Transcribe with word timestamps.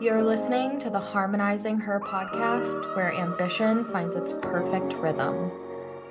You're 0.00 0.22
listening 0.22 0.78
to 0.78 0.90
the 0.90 1.00
Harmonizing 1.00 1.80
Her 1.80 1.98
podcast, 1.98 2.94
where 2.94 3.12
ambition 3.12 3.84
finds 3.86 4.14
its 4.14 4.32
perfect 4.32 4.92
rhythm. 4.92 5.50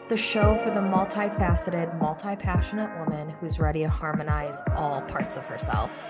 The 0.10 0.18
show 0.18 0.58
for 0.62 0.72
the 0.72 0.82
multifaceted, 0.82 1.98
multi 1.98 2.36
passionate 2.36 2.90
woman 3.00 3.30
who's 3.40 3.60
ready 3.60 3.84
to 3.84 3.90
harmonize 3.90 4.60
all 4.76 5.04
parts 5.04 5.38
of 5.38 5.46
herself. 5.46 6.10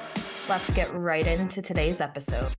Let's 0.49 0.71
get 0.71 0.91
right 0.95 1.27
into 1.27 1.61
today's 1.61 2.01
episode. 2.01 2.51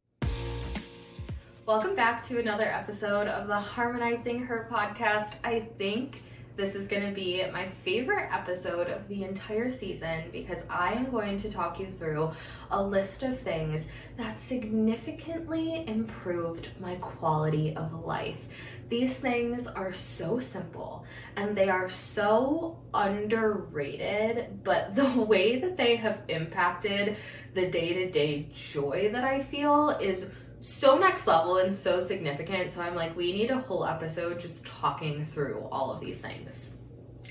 Welcome 1.67 1.97
back 1.97 2.23
to 2.29 2.39
another 2.39 2.67
episode 2.67 3.27
of 3.27 3.49
the 3.49 3.59
Harmonizing 3.59 4.45
Her 4.45 4.69
podcast. 4.71 5.35
I 5.43 5.69
think 5.79 6.23
this 6.59 6.75
is 6.75 6.89
going 6.89 7.07
to 7.07 7.13
be 7.13 7.41
my 7.53 7.69
favorite 7.69 8.29
episode 8.33 8.89
of 8.89 9.07
the 9.07 9.23
entire 9.23 9.71
season 9.71 10.25
because 10.33 10.67
I 10.69 10.93
am 10.95 11.09
going 11.09 11.39
to 11.39 11.49
talk 11.49 11.79
you 11.79 11.87
through 11.87 12.33
a 12.73 12.83
list 12.83 13.23
of 13.23 13.39
things 13.39 13.89
that 14.17 14.41
significantly 14.41 15.87
improved 15.87 16.71
my 16.81 16.97
quality 16.97 17.77
of 17.77 18.05
life. 18.05 18.49
These 18.89 19.21
things 19.21 19.69
are 19.69 19.93
so 19.93 20.41
simple 20.41 21.05
and 21.37 21.57
they 21.57 21.69
are 21.69 21.89
so 21.89 22.81
underrated, 22.93 24.65
but 24.65 24.97
the 24.97 25.23
way 25.23 25.61
that 25.61 25.77
they 25.77 25.95
have 25.95 26.23
impacted 26.27 27.17
the 27.55 27.71
day 27.71 27.95
to 28.05 28.11
day 28.11 28.49
joy 28.53 29.11
that 29.13 29.23
I 29.23 29.43
feel 29.43 29.91
is 29.91 30.33
so 30.61 30.99
next 30.99 31.27
level 31.27 31.59
and 31.59 31.75
so 31.75 32.01
significant. 32.01 32.71
So 32.71 32.83
I'm 32.83 32.95
like, 32.95 33.17
we 33.17 33.33
need 33.33 33.51
a 33.51 33.59
whole 33.59 33.85
episode 33.85 34.41
just 34.41 34.67
talking 34.67 35.25
through 35.25 35.69
all 35.71 35.91
of 35.91 36.01
these 36.01 36.21
things. 36.21 36.77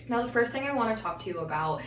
Now, 0.08 0.22
the 0.22 0.32
first 0.32 0.52
thing 0.54 0.64
I 0.64 0.74
want 0.74 0.96
to 0.96 1.04
talk 1.04 1.20
to 1.20 1.30
you 1.30 1.40
about 1.40 1.82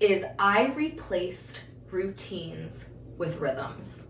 is 0.00 0.24
I 0.38 0.68
replaced 0.68 1.64
routines 1.90 2.92
with 3.16 3.40
rhythms. 3.40 4.08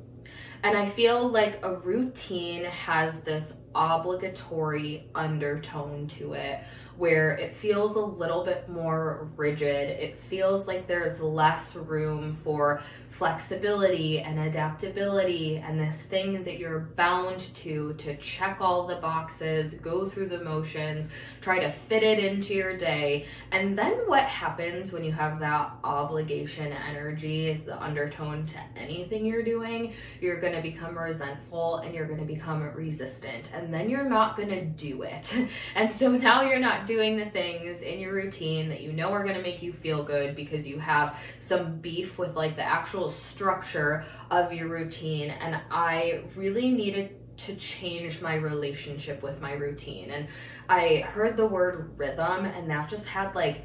And 0.63 0.77
I 0.77 0.87
feel 0.87 1.29
like 1.29 1.65
a 1.65 1.77
routine 1.77 2.65
has 2.65 3.21
this 3.21 3.61
obligatory 3.75 5.09
undertone 5.15 6.09
to 6.09 6.33
it 6.33 6.61
where 6.99 7.37
it 7.37 7.55
feels 7.55 7.95
a 7.95 8.05
little 8.05 8.45
bit 8.45 8.69
more 8.69 9.31
rigid. 9.37 9.89
It 9.89 10.19
feels 10.19 10.67
like 10.67 10.89
there's 10.89 11.23
less 11.23 11.77
room 11.77 12.33
for 12.33 12.83
flexibility 13.09 14.21
and 14.21 14.39
adaptability 14.41 15.57
and 15.57 15.81
this 15.81 16.07
thing 16.07 16.43
that 16.43 16.59
you're 16.59 16.81
bound 16.97 17.41
to 17.55 17.95
to 17.95 18.17
check 18.17 18.59
all 18.61 18.87
the 18.87 18.97
boxes, 18.97 19.75
go 19.75 20.07
through 20.07 20.29
the 20.29 20.41
motions, 20.41 21.13
try 21.41 21.61
to 21.61 21.71
fit 21.71 22.03
it 22.03 22.19
into 22.19 22.53
your 22.53 22.77
day. 22.77 23.27
And 23.53 23.79
then 23.79 23.93
what 24.07 24.25
happens 24.25 24.93
when 24.93 25.05
you 25.05 25.13
have 25.13 25.39
that 25.39 25.73
obligation 25.85 26.73
energy 26.73 27.49
is 27.49 27.65
the 27.65 27.81
undertone 27.81 28.45
to 28.47 28.59
anything 28.77 29.25
you're 29.25 29.45
doing, 29.45 29.95
you're 30.21 30.41
going 30.41 30.55
to 30.55 30.63
become 30.63 30.99
resentful 30.99 31.77
and 31.79 31.95
you're 31.95 32.07
going 32.07 32.19
to 32.19 32.27
become 32.27 32.63
resistant. 32.75 33.53
And 33.55 33.73
then 33.73 33.89
you're 33.89 34.09
not 34.09 34.37
going 34.37 34.51
to 34.51 34.65
do 34.65 35.03
it. 35.03 35.37
And 35.75 35.91
so 35.91 36.11
now 36.11 36.43
you're 36.43 36.59
not 36.59 36.87
doing 36.89 37.17
the 37.17 37.27
things 37.27 37.83
in 37.83 38.01
your 38.01 38.15
routine 38.15 38.71
that 38.71 38.81
you 38.81 38.93
know 38.93 39.13
are 39.13 39.23
going 39.23 39.37
to 39.37 39.43
make 39.43 39.63
you 39.63 39.73
feel 39.73 40.03
good 40.03 40.35
because 40.35 40.67
you 40.67 40.79
have 40.79 41.23
some 41.39 41.77
beef 41.77 42.19
with 42.19 42.35
like 42.35 42.57
the 42.57 42.65
actual 42.65 43.09
structure 43.09 44.05
of 44.31 44.53
your 44.53 44.69
routine. 44.69 45.31
And 45.31 45.61
I 45.71 46.23
really 46.35 46.71
needed 46.73 47.15
to 47.39 47.55
change 47.55 48.21
my 48.21 48.35
relationship 48.35 49.23
with 49.23 49.41
my 49.41 49.53
routine. 49.53 50.11
And 50.11 50.27
I 50.69 51.05
heard 51.07 51.37
the 51.37 51.47
word 51.47 51.97
rhythm, 51.97 52.47
and 52.47 52.69
that 52.71 52.89
just 52.89 53.07
had 53.07 53.35
like 53.35 53.63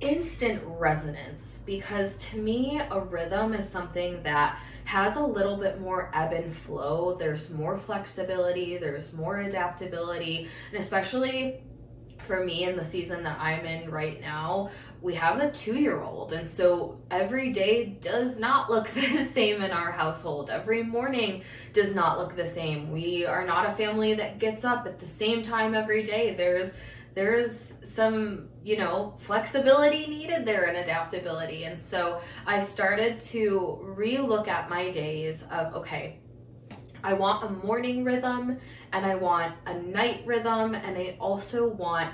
instant 0.00 0.60
resonance 0.66 1.62
because 1.64 2.18
to 2.30 2.38
me, 2.38 2.80
a 2.90 3.00
rhythm 3.00 3.54
is 3.54 3.68
something 3.68 4.20
that 4.24 4.58
has 4.84 5.16
a 5.16 5.24
little 5.24 5.56
bit 5.56 5.80
more 5.80 6.10
ebb 6.12 6.32
and 6.32 6.56
flow. 6.56 7.14
There's 7.14 7.50
more 7.50 7.76
flexibility, 7.76 8.78
there's 8.78 9.12
more 9.12 9.38
adaptability, 9.40 10.48
and 10.70 10.80
especially 10.80 11.60
for 12.22 12.44
me 12.44 12.64
in 12.64 12.76
the 12.76 12.84
season 12.84 13.22
that 13.24 13.38
I'm 13.40 13.64
in 13.66 13.90
right 13.90 14.20
now, 14.20 14.70
we 15.00 15.14
have 15.14 15.40
a 15.40 15.50
two 15.50 15.78
year 15.78 16.00
old. 16.00 16.32
And 16.32 16.50
so 16.50 17.00
every 17.10 17.52
day 17.52 17.96
does 18.00 18.38
not 18.38 18.70
look 18.70 18.86
the 18.88 19.22
same 19.22 19.62
in 19.62 19.70
our 19.70 19.92
household. 19.92 20.50
Every 20.50 20.82
morning 20.82 21.42
does 21.72 21.94
not 21.94 22.18
look 22.18 22.36
the 22.36 22.46
same. 22.46 22.90
We 22.90 23.26
are 23.26 23.46
not 23.46 23.68
a 23.68 23.72
family 23.72 24.14
that 24.14 24.38
gets 24.38 24.64
up 24.64 24.86
at 24.86 25.00
the 25.00 25.08
same 25.08 25.42
time 25.42 25.74
every 25.74 26.02
day. 26.02 26.34
There's 26.34 26.76
there's 27.14 27.74
some, 27.84 28.48
you 28.64 28.78
know, 28.78 29.14
flexibility 29.18 30.06
needed 30.06 30.46
there 30.46 30.64
and 30.64 30.78
adaptability. 30.78 31.64
And 31.64 31.82
so 31.82 32.22
I 32.46 32.60
started 32.60 33.20
to 33.20 33.78
relook 33.98 34.48
at 34.48 34.70
my 34.70 34.90
days 34.90 35.46
of, 35.50 35.74
okay, 35.74 36.20
I 37.04 37.14
want 37.14 37.44
a 37.44 37.66
morning 37.66 38.04
rhythm 38.04 38.58
and 38.92 39.06
I 39.06 39.14
want 39.16 39.54
a 39.66 39.74
night 39.74 40.22
rhythm 40.26 40.74
and 40.74 40.96
I 40.96 41.16
also 41.20 41.68
want 41.68 42.12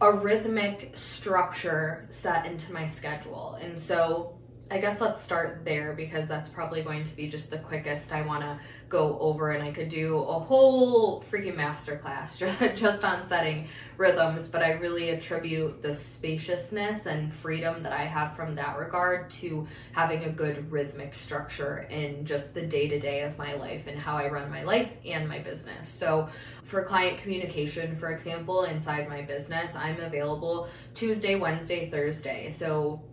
a 0.00 0.12
rhythmic 0.12 0.90
structure 0.94 2.06
set 2.10 2.46
into 2.46 2.72
my 2.72 2.86
schedule. 2.86 3.58
And 3.60 3.78
so 3.78 4.36
I 4.74 4.78
guess 4.78 5.00
let's 5.00 5.20
start 5.20 5.64
there 5.64 5.92
because 5.92 6.26
that's 6.26 6.48
probably 6.48 6.82
going 6.82 7.04
to 7.04 7.14
be 7.14 7.28
just 7.28 7.48
the 7.48 7.58
quickest 7.58 8.12
I 8.12 8.22
want 8.22 8.42
to 8.42 8.58
go 8.88 9.16
over, 9.20 9.52
and 9.52 9.62
I 9.62 9.70
could 9.70 9.88
do 9.88 10.18
a 10.18 10.36
whole 10.36 11.20
freaking 11.20 11.54
masterclass 11.54 12.36
just, 12.40 12.60
just 12.74 13.04
on 13.04 13.22
setting 13.22 13.68
rhythms. 13.98 14.48
But 14.48 14.62
I 14.62 14.72
really 14.72 15.10
attribute 15.10 15.80
the 15.80 15.94
spaciousness 15.94 17.06
and 17.06 17.32
freedom 17.32 17.84
that 17.84 17.92
I 17.92 18.04
have 18.04 18.34
from 18.34 18.56
that 18.56 18.76
regard 18.76 19.30
to 19.30 19.64
having 19.92 20.24
a 20.24 20.32
good 20.32 20.72
rhythmic 20.72 21.14
structure 21.14 21.86
in 21.88 22.24
just 22.24 22.52
the 22.52 22.62
day 22.62 22.88
to 22.88 22.98
day 22.98 23.22
of 23.22 23.38
my 23.38 23.54
life 23.54 23.86
and 23.86 23.96
how 23.96 24.16
I 24.16 24.28
run 24.28 24.50
my 24.50 24.64
life 24.64 24.92
and 25.04 25.28
my 25.28 25.38
business. 25.38 25.88
So, 25.88 26.28
for 26.64 26.82
client 26.82 27.18
communication, 27.18 27.94
for 27.94 28.10
example, 28.10 28.64
inside 28.64 29.08
my 29.08 29.22
business, 29.22 29.76
I'm 29.76 30.00
available 30.00 30.66
Tuesday, 30.94 31.36
Wednesday, 31.36 31.88
Thursday. 31.88 32.50
So, 32.50 33.04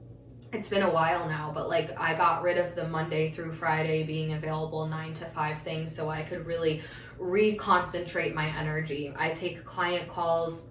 it's 0.54 0.70
been 0.70 0.84
a 0.84 0.92
while 0.92 1.28
now, 1.28 1.52
but 1.54 1.70
like 1.70 1.98
I 2.00 2.14
got 2.14 2.44
rid 2.44 2.58
of 2.58 2.76
the 2.76 2.88
Monday 2.88 3.32
through 3.32 3.54
Friday 3.54 4.04
being 4.04 4.34
available 4.34 4.86
nine 4.86 5.14
to 5.16 5.26
five 5.26 5.60
things 5.60 5.96
so 5.96 6.10
I 6.10 6.24
could 6.24 6.46
really 6.46 6.82
reconcentrate 7.20 8.34
my 8.34 8.48
energy. 8.58 9.14
I 9.18 9.30
take 9.32 9.64
client 9.64 10.10
calls 10.10 10.68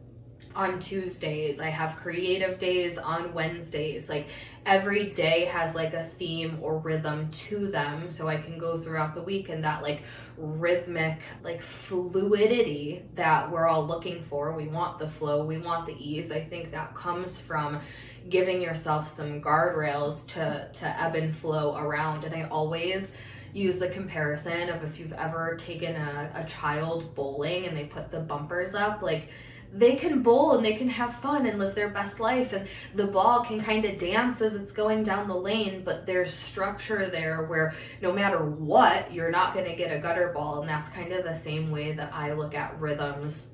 on 0.54 0.78
Tuesdays, 0.80 1.60
I 1.60 1.68
have 1.68 1.96
creative 1.96 2.58
days 2.58 2.98
on 2.98 3.32
Wednesdays. 3.32 4.08
Like 4.08 4.26
every 4.66 5.10
day 5.10 5.46
has 5.46 5.74
like 5.74 5.94
a 5.94 6.02
theme 6.02 6.58
or 6.60 6.78
rhythm 6.78 7.30
to 7.30 7.70
them 7.70 8.10
so 8.10 8.28
I 8.28 8.36
can 8.36 8.58
go 8.58 8.76
throughout 8.76 9.14
the 9.14 9.22
week 9.22 9.48
and 9.48 9.64
that 9.64 9.82
like 9.82 10.02
rhythmic 10.36 11.22
like 11.42 11.60
fluidity 11.62 13.02
that 13.14 13.50
we're 13.50 13.66
all 13.66 13.86
looking 13.86 14.22
for. 14.22 14.54
We 14.54 14.68
want 14.68 14.98
the 14.98 15.08
flow, 15.08 15.44
we 15.44 15.58
want 15.58 15.86
the 15.86 15.96
ease. 15.98 16.30
I 16.30 16.40
think 16.40 16.72
that 16.72 16.94
comes 16.94 17.40
from 17.40 17.80
giving 18.28 18.60
yourself 18.60 19.08
some 19.08 19.40
guardrails 19.40 20.28
to 20.28 20.68
to 20.72 21.02
ebb 21.02 21.14
and 21.14 21.34
flow 21.34 21.76
around 21.76 22.24
and 22.24 22.34
I 22.34 22.48
always 22.48 23.16
use 23.52 23.78
the 23.78 23.88
comparison 23.88 24.68
of 24.68 24.84
if 24.84 25.00
you've 25.00 25.12
ever 25.14 25.56
taken 25.56 25.96
a, 25.96 26.30
a 26.34 26.44
child 26.44 27.14
bowling 27.14 27.66
and 27.66 27.76
they 27.76 27.84
put 27.84 28.10
the 28.10 28.20
bumpers 28.20 28.74
up 28.74 29.02
like 29.02 29.28
they 29.72 29.94
can 29.94 30.22
bowl 30.22 30.52
and 30.56 30.64
they 30.64 30.74
can 30.74 30.88
have 30.88 31.14
fun 31.14 31.46
and 31.46 31.58
live 31.58 31.74
their 31.74 31.90
best 31.90 32.18
life 32.18 32.52
and 32.52 32.66
the 32.94 33.06
ball 33.06 33.44
can 33.44 33.60
kind 33.60 33.84
of 33.84 33.98
dance 33.98 34.40
as 34.40 34.56
it's 34.56 34.72
going 34.72 35.02
down 35.02 35.28
the 35.28 35.34
lane 35.34 35.82
but 35.84 36.06
there's 36.06 36.32
structure 36.32 37.08
there 37.08 37.44
where 37.44 37.72
no 38.02 38.12
matter 38.12 38.44
what 38.44 39.12
you're 39.12 39.30
not 39.30 39.54
going 39.54 39.66
to 39.66 39.76
get 39.76 39.94
a 39.94 40.00
gutter 40.00 40.32
ball 40.34 40.60
and 40.60 40.68
that's 40.68 40.90
kind 40.90 41.12
of 41.12 41.24
the 41.24 41.34
same 41.34 41.70
way 41.70 41.92
that 41.92 42.12
I 42.12 42.32
look 42.32 42.54
at 42.54 42.78
rhythms 42.80 43.52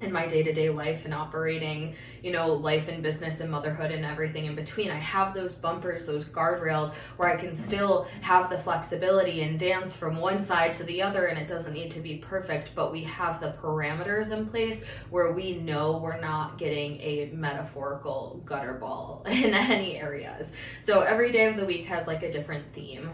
in 0.00 0.12
my 0.12 0.26
day-to-day 0.26 0.68
life 0.68 1.04
and 1.06 1.14
operating 1.14 1.94
you 2.22 2.30
know 2.30 2.52
life 2.52 2.88
and 2.88 3.02
business 3.02 3.40
and 3.40 3.50
motherhood 3.50 3.90
and 3.90 4.04
everything 4.04 4.44
in 4.44 4.54
between 4.54 4.90
i 4.90 4.96
have 4.96 5.32
those 5.32 5.54
bumpers 5.54 6.06
those 6.06 6.28
guardrails 6.28 6.94
where 7.16 7.28
i 7.28 7.36
can 7.36 7.54
still 7.54 8.06
have 8.20 8.50
the 8.50 8.58
flexibility 8.58 9.42
and 9.42 9.58
dance 9.58 9.96
from 9.96 10.16
one 10.18 10.40
side 10.40 10.72
to 10.74 10.84
the 10.84 11.00
other 11.00 11.26
and 11.26 11.38
it 11.38 11.48
doesn't 11.48 11.72
need 11.72 11.90
to 11.90 12.00
be 12.00 12.18
perfect 12.18 12.74
but 12.74 12.92
we 12.92 13.02
have 13.04 13.40
the 13.40 13.54
parameters 13.62 14.36
in 14.36 14.46
place 14.46 14.84
where 15.10 15.32
we 15.32 15.54
know 15.54 15.98
we're 15.98 16.20
not 16.20 16.58
getting 16.58 17.00
a 17.00 17.30
metaphorical 17.32 18.42
gutter 18.44 18.74
ball 18.74 19.24
in 19.30 19.54
any 19.54 19.96
areas. 19.96 20.54
So 20.80 21.00
every 21.00 21.32
day 21.32 21.46
of 21.46 21.56
the 21.56 21.64
week 21.64 21.86
has 21.86 22.06
like 22.06 22.22
a 22.22 22.30
different 22.30 22.72
theme. 22.72 23.10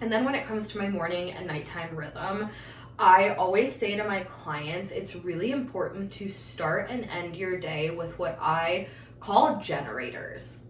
And 0.00 0.12
then 0.12 0.24
when 0.24 0.34
it 0.34 0.46
comes 0.46 0.68
to 0.68 0.78
my 0.78 0.88
morning 0.88 1.32
and 1.32 1.46
nighttime 1.46 1.94
rhythm 1.94 2.50
I 2.98 3.30
always 3.30 3.74
say 3.74 3.96
to 3.96 4.04
my 4.04 4.20
clients, 4.20 4.92
it's 4.92 5.16
really 5.16 5.50
important 5.50 6.12
to 6.12 6.28
start 6.30 6.90
and 6.90 7.04
end 7.06 7.36
your 7.36 7.58
day 7.58 7.90
with 7.90 8.18
what 8.18 8.38
I 8.40 8.88
call 9.18 9.60
generators. 9.60 10.64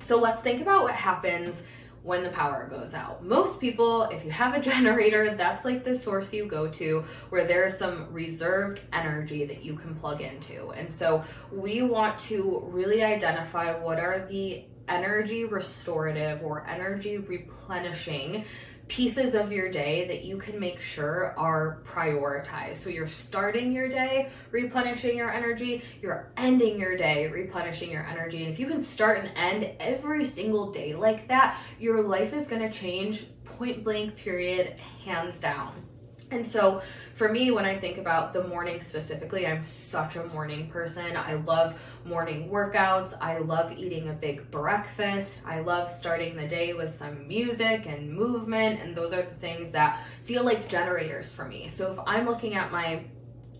So 0.00 0.18
let's 0.18 0.40
think 0.40 0.62
about 0.62 0.84
what 0.84 0.94
happens 0.94 1.66
when 2.02 2.22
the 2.22 2.30
power 2.30 2.66
goes 2.70 2.94
out. 2.94 3.22
Most 3.22 3.60
people, 3.60 4.04
if 4.04 4.24
you 4.24 4.30
have 4.30 4.54
a 4.54 4.60
generator, 4.70 5.36
that's 5.36 5.66
like 5.66 5.84
the 5.84 5.94
source 5.94 6.32
you 6.32 6.46
go 6.46 6.66
to 6.68 7.04
where 7.28 7.46
there's 7.46 7.76
some 7.76 8.10
reserved 8.10 8.80
energy 8.92 9.44
that 9.44 9.62
you 9.62 9.74
can 9.74 9.94
plug 9.94 10.22
into. 10.22 10.70
And 10.70 10.90
so 10.90 11.22
we 11.52 11.82
want 11.82 12.18
to 12.20 12.64
really 12.68 13.02
identify 13.02 13.78
what 13.78 13.98
are 13.98 14.26
the 14.26 14.64
energy 14.88 15.44
restorative 15.44 16.42
or 16.42 16.66
energy 16.66 17.18
replenishing 17.18 18.44
pieces 18.90 19.36
of 19.36 19.52
your 19.52 19.70
day 19.70 20.04
that 20.08 20.24
you 20.24 20.36
can 20.36 20.58
make 20.58 20.80
sure 20.80 21.32
are 21.38 21.80
prioritized. 21.84 22.74
So 22.74 22.90
you're 22.90 23.06
starting 23.06 23.70
your 23.70 23.88
day 23.88 24.30
replenishing 24.50 25.16
your 25.16 25.30
energy, 25.30 25.84
you're 26.02 26.32
ending 26.36 26.80
your 26.80 26.96
day 26.96 27.28
replenishing 27.28 27.92
your 27.92 28.04
energy. 28.04 28.38
And 28.42 28.52
if 28.52 28.58
you 28.58 28.66
can 28.66 28.80
start 28.80 29.20
and 29.20 29.30
end 29.36 29.76
every 29.78 30.24
single 30.24 30.72
day 30.72 30.96
like 30.96 31.28
that, 31.28 31.56
your 31.78 32.02
life 32.02 32.32
is 32.32 32.48
going 32.48 32.62
to 32.62 32.68
change 32.68 33.26
point 33.44 33.84
blank, 33.84 34.16
period, 34.16 34.74
hands 35.04 35.38
down. 35.38 35.86
And 36.32 36.44
so 36.44 36.82
for 37.20 37.30
me, 37.30 37.50
when 37.50 37.66
I 37.66 37.76
think 37.76 37.98
about 37.98 38.32
the 38.32 38.44
morning 38.44 38.80
specifically, 38.80 39.46
I'm 39.46 39.66
such 39.66 40.16
a 40.16 40.24
morning 40.28 40.68
person. 40.68 41.18
I 41.18 41.34
love 41.34 41.78
morning 42.06 42.48
workouts. 42.48 43.12
I 43.20 43.36
love 43.40 43.74
eating 43.76 44.08
a 44.08 44.14
big 44.14 44.50
breakfast. 44.50 45.42
I 45.44 45.60
love 45.60 45.90
starting 45.90 46.34
the 46.34 46.48
day 46.48 46.72
with 46.72 46.90
some 46.90 47.28
music 47.28 47.84
and 47.84 48.10
movement. 48.10 48.80
And 48.80 48.96
those 48.96 49.12
are 49.12 49.20
the 49.20 49.34
things 49.34 49.70
that 49.72 50.02
feel 50.24 50.44
like 50.44 50.70
generators 50.70 51.34
for 51.34 51.44
me. 51.44 51.68
So 51.68 51.92
if 51.92 51.98
I'm 52.06 52.24
looking 52.24 52.54
at 52.54 52.72
my 52.72 53.04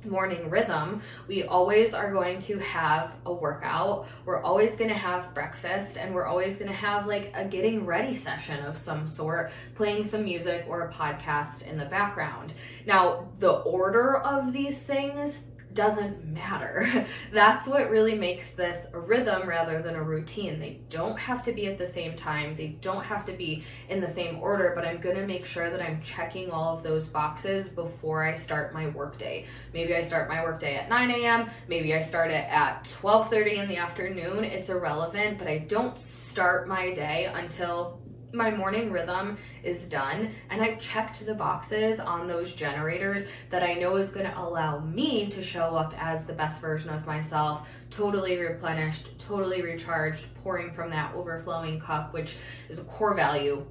morning 0.04 0.48
rhythm, 0.50 1.02
we 1.28 1.44
always 1.44 1.94
are 1.94 2.12
going 2.12 2.38
to 2.40 2.58
have 2.58 3.16
a 3.26 3.32
workout. 3.32 4.06
We're 4.24 4.42
always 4.42 4.76
going 4.76 4.90
to 4.90 4.96
have 4.96 5.34
breakfast 5.34 5.98
and 5.98 6.14
we're 6.14 6.26
always 6.26 6.56
going 6.56 6.70
to 6.70 6.76
have 6.76 7.06
like 7.06 7.32
a 7.34 7.44
getting 7.44 7.86
ready 7.86 8.14
session 8.14 8.64
of 8.64 8.78
some 8.78 9.06
sort, 9.06 9.50
playing 9.74 10.04
some 10.04 10.24
music 10.24 10.64
or 10.68 10.88
a 10.88 10.92
podcast 10.92 11.66
in 11.66 11.78
the 11.78 11.84
background. 11.84 12.52
Now, 12.86 13.28
the 13.38 13.52
order 13.52 14.18
of 14.18 14.52
these 14.52 14.82
things 14.82 15.49
doesn't 15.74 16.24
matter. 16.24 17.06
That's 17.32 17.66
what 17.66 17.90
really 17.90 18.14
makes 18.14 18.54
this 18.54 18.88
a 18.92 18.98
rhythm 18.98 19.48
rather 19.48 19.82
than 19.82 19.94
a 19.94 20.02
routine. 20.02 20.58
They 20.58 20.80
don't 20.88 21.18
have 21.18 21.42
to 21.44 21.52
be 21.52 21.66
at 21.66 21.78
the 21.78 21.86
same 21.86 22.16
time, 22.16 22.56
they 22.56 22.68
don't 22.80 23.04
have 23.04 23.24
to 23.26 23.32
be 23.32 23.64
in 23.88 24.00
the 24.00 24.08
same 24.08 24.40
order, 24.40 24.72
but 24.74 24.86
I'm 24.86 25.00
to 25.00 25.26
make 25.26 25.46
sure 25.46 25.70
that 25.70 25.82
I'm 25.82 26.00
checking 26.02 26.50
all 26.50 26.74
of 26.74 26.82
those 26.82 27.08
boxes 27.08 27.68
before 27.68 28.24
I 28.24 28.34
start 28.34 28.74
my 28.74 28.88
workday. 28.88 29.46
Maybe 29.72 29.94
I 29.94 30.00
start 30.00 30.28
my 30.28 30.42
workday 30.42 30.76
at 30.76 30.88
9 30.88 31.10
a.m., 31.10 31.50
maybe 31.68 31.94
I 31.94 32.00
start 32.00 32.30
it 32.30 32.46
at 32.48 32.84
12:30 32.84 33.62
in 33.62 33.68
the 33.68 33.76
afternoon. 33.76 34.44
It's 34.44 34.68
irrelevant, 34.68 35.38
but 35.38 35.48
I 35.48 35.58
don't 35.58 35.98
start 35.98 36.68
my 36.68 36.92
day 36.92 37.30
until 37.32 38.00
my 38.32 38.50
morning 38.50 38.92
rhythm 38.92 39.36
is 39.62 39.88
done 39.88 40.30
and 40.50 40.62
I've 40.62 40.78
checked 40.78 41.24
the 41.26 41.34
boxes 41.34 41.98
on 41.98 42.28
those 42.28 42.54
generators 42.54 43.26
that 43.50 43.62
I 43.62 43.74
know 43.74 43.96
is 43.96 44.10
going 44.10 44.26
to 44.26 44.38
allow 44.38 44.80
me 44.80 45.26
to 45.26 45.42
show 45.42 45.76
up 45.76 45.94
as 45.98 46.26
the 46.26 46.32
best 46.32 46.60
version 46.60 46.90
of 46.90 47.06
myself, 47.06 47.68
totally 47.90 48.38
replenished, 48.38 49.18
totally 49.18 49.62
recharged, 49.62 50.32
pouring 50.36 50.70
from 50.70 50.90
that 50.90 51.14
overflowing 51.14 51.80
cup, 51.80 52.12
which 52.12 52.36
is 52.68 52.78
a 52.78 52.84
core 52.84 53.14
value 53.14 53.66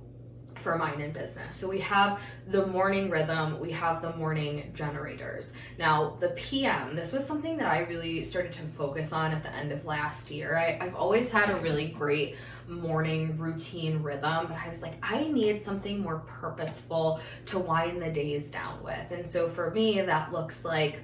for 0.60 0.78
mine 0.78 1.02
in 1.02 1.12
business. 1.12 1.56
So 1.56 1.70
we 1.70 1.80
have 1.80 2.22
the 2.48 2.68
morning 2.68 3.10
rhythm, 3.10 3.60
we 3.60 3.72
have 3.72 4.02
the 4.02 4.16
morning 4.16 4.72
generators. 4.74 5.56
Now, 5.78 6.18
the 6.20 6.30
PM, 6.30 6.96
this 6.96 7.14
was 7.14 7.26
something 7.26 7.58
that 7.58 7.72
I 7.72 7.80
really 7.80 8.22
started 8.22 8.54
to 8.54 8.62
focus 8.62 9.14
on 9.14 9.32
at 9.32 9.44
the 9.44 9.54
end 9.54 9.72
of 9.72 9.86
last 9.86 10.32
year. 10.32 10.58
I, 10.58 10.84
have 10.84 10.96
always 10.96 11.32
had 11.32 11.50
a 11.50 11.56
really 11.58 11.90
great 11.90 12.36
morning 12.68 13.38
routine 13.38 14.02
rhythm, 14.04 14.48
but 14.48 14.58
I 14.58 14.68
was 14.68 14.82
like, 14.82 14.94
I 15.02 15.28
need 15.28 15.62
something 15.62 16.00
more 16.00 16.20
purposeful 16.20 17.20
to 17.48 17.60
wind 17.60 18.02
the 18.02 18.12
days 18.12 18.52
down 18.52 18.84
with. 18.84 19.12
And 19.12 19.26
so 19.26 19.48
for 19.48 19.72
me, 19.72 20.02
that 20.02 20.32
looks 20.32 20.66
like 20.66 21.02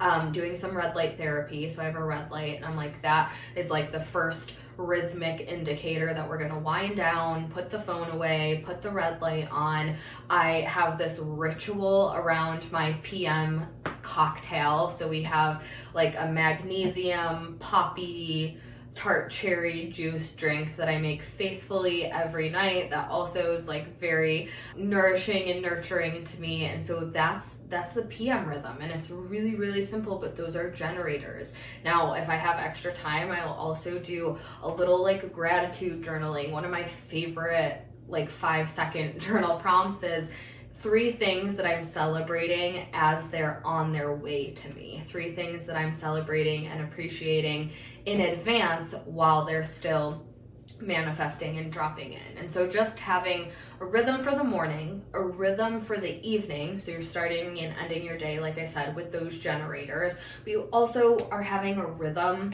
um, 0.00 0.32
doing 0.32 0.54
some 0.54 0.76
red 0.76 0.94
light 0.94 1.16
therapy. 1.16 1.68
So 1.68 1.82
I 1.82 1.86
have 1.86 1.96
a 1.96 2.04
red 2.04 2.30
light, 2.30 2.56
and 2.56 2.64
I'm 2.64 2.76
like, 2.76 3.00
that 3.02 3.32
is 3.54 3.70
like 3.70 3.92
the 3.92 4.00
first 4.00 4.58
rhythmic 4.76 5.40
indicator 5.40 6.12
that 6.12 6.28
we're 6.28 6.38
gonna 6.38 6.58
wind 6.58 6.96
down, 6.96 7.48
put 7.48 7.70
the 7.70 7.80
phone 7.80 8.10
away, 8.10 8.62
put 8.66 8.82
the 8.82 8.90
red 8.90 9.22
light 9.22 9.48
on. 9.50 9.94
I 10.28 10.60
have 10.62 10.98
this 10.98 11.18
ritual 11.18 12.12
around 12.14 12.70
my 12.70 12.94
PM 13.02 13.66
cocktail. 14.02 14.90
So 14.90 15.08
we 15.08 15.22
have 15.22 15.64
like 15.94 16.18
a 16.18 16.26
magnesium, 16.26 17.56
poppy, 17.58 18.58
tart 18.96 19.30
cherry 19.30 19.90
juice 19.90 20.34
drink 20.34 20.74
that 20.76 20.88
I 20.88 20.98
make 20.98 21.22
faithfully 21.22 22.06
every 22.06 22.48
night 22.48 22.90
that 22.90 23.10
also 23.10 23.52
is 23.52 23.68
like 23.68 23.98
very 23.98 24.48
nourishing 24.74 25.50
and 25.50 25.60
nurturing 25.60 26.24
to 26.24 26.40
me 26.40 26.64
and 26.64 26.82
so 26.82 27.04
that's 27.04 27.58
that's 27.68 27.92
the 27.92 28.02
PM 28.02 28.48
rhythm 28.48 28.78
and 28.80 28.90
it's 28.90 29.10
really 29.10 29.54
really 29.54 29.82
simple 29.82 30.18
but 30.18 30.34
those 30.34 30.56
are 30.56 30.70
generators. 30.70 31.54
Now 31.84 32.14
if 32.14 32.30
I 32.30 32.36
have 32.36 32.58
extra 32.58 32.90
time 32.92 33.30
I'll 33.30 33.52
also 33.52 33.98
do 33.98 34.38
a 34.62 34.68
little 34.68 35.02
like 35.02 35.30
gratitude 35.30 36.02
journaling. 36.02 36.50
One 36.50 36.64
of 36.64 36.70
my 36.70 36.82
favorite 36.82 37.82
like 38.08 38.30
5 38.30 38.68
second 38.68 39.20
journal 39.20 39.58
prompts 39.58 40.02
is 40.02 40.32
three 40.78 41.10
things 41.10 41.56
that 41.56 41.66
I'm 41.66 41.82
celebrating 41.82 42.86
as 42.92 43.28
they're 43.28 43.62
on 43.64 43.92
their 43.92 44.14
way 44.14 44.52
to 44.52 44.74
me. 44.74 45.00
Three 45.04 45.34
things 45.34 45.66
that 45.66 45.76
I'm 45.76 45.94
celebrating 45.94 46.66
and 46.66 46.82
appreciating 46.82 47.70
in 48.04 48.20
advance 48.20 48.94
while 49.04 49.44
they're 49.44 49.64
still 49.64 50.26
manifesting 50.80 51.58
and 51.58 51.72
dropping 51.72 52.12
in. 52.12 52.38
And 52.38 52.50
so 52.50 52.68
just 52.68 53.00
having 53.00 53.50
a 53.80 53.86
rhythm 53.86 54.22
for 54.22 54.32
the 54.32 54.44
morning, 54.44 55.02
a 55.14 55.22
rhythm 55.22 55.80
for 55.80 55.98
the 55.98 56.20
evening, 56.26 56.78
so 56.78 56.92
you're 56.92 57.02
starting 57.02 57.58
and 57.60 57.74
ending 57.80 58.02
your 58.02 58.18
day 58.18 58.40
like 58.40 58.58
I 58.58 58.64
said 58.64 58.94
with 58.94 59.12
those 59.12 59.38
generators. 59.38 60.20
But 60.44 60.50
you 60.50 60.60
also 60.72 61.18
are 61.30 61.42
having 61.42 61.78
a 61.78 61.86
rhythm 61.86 62.52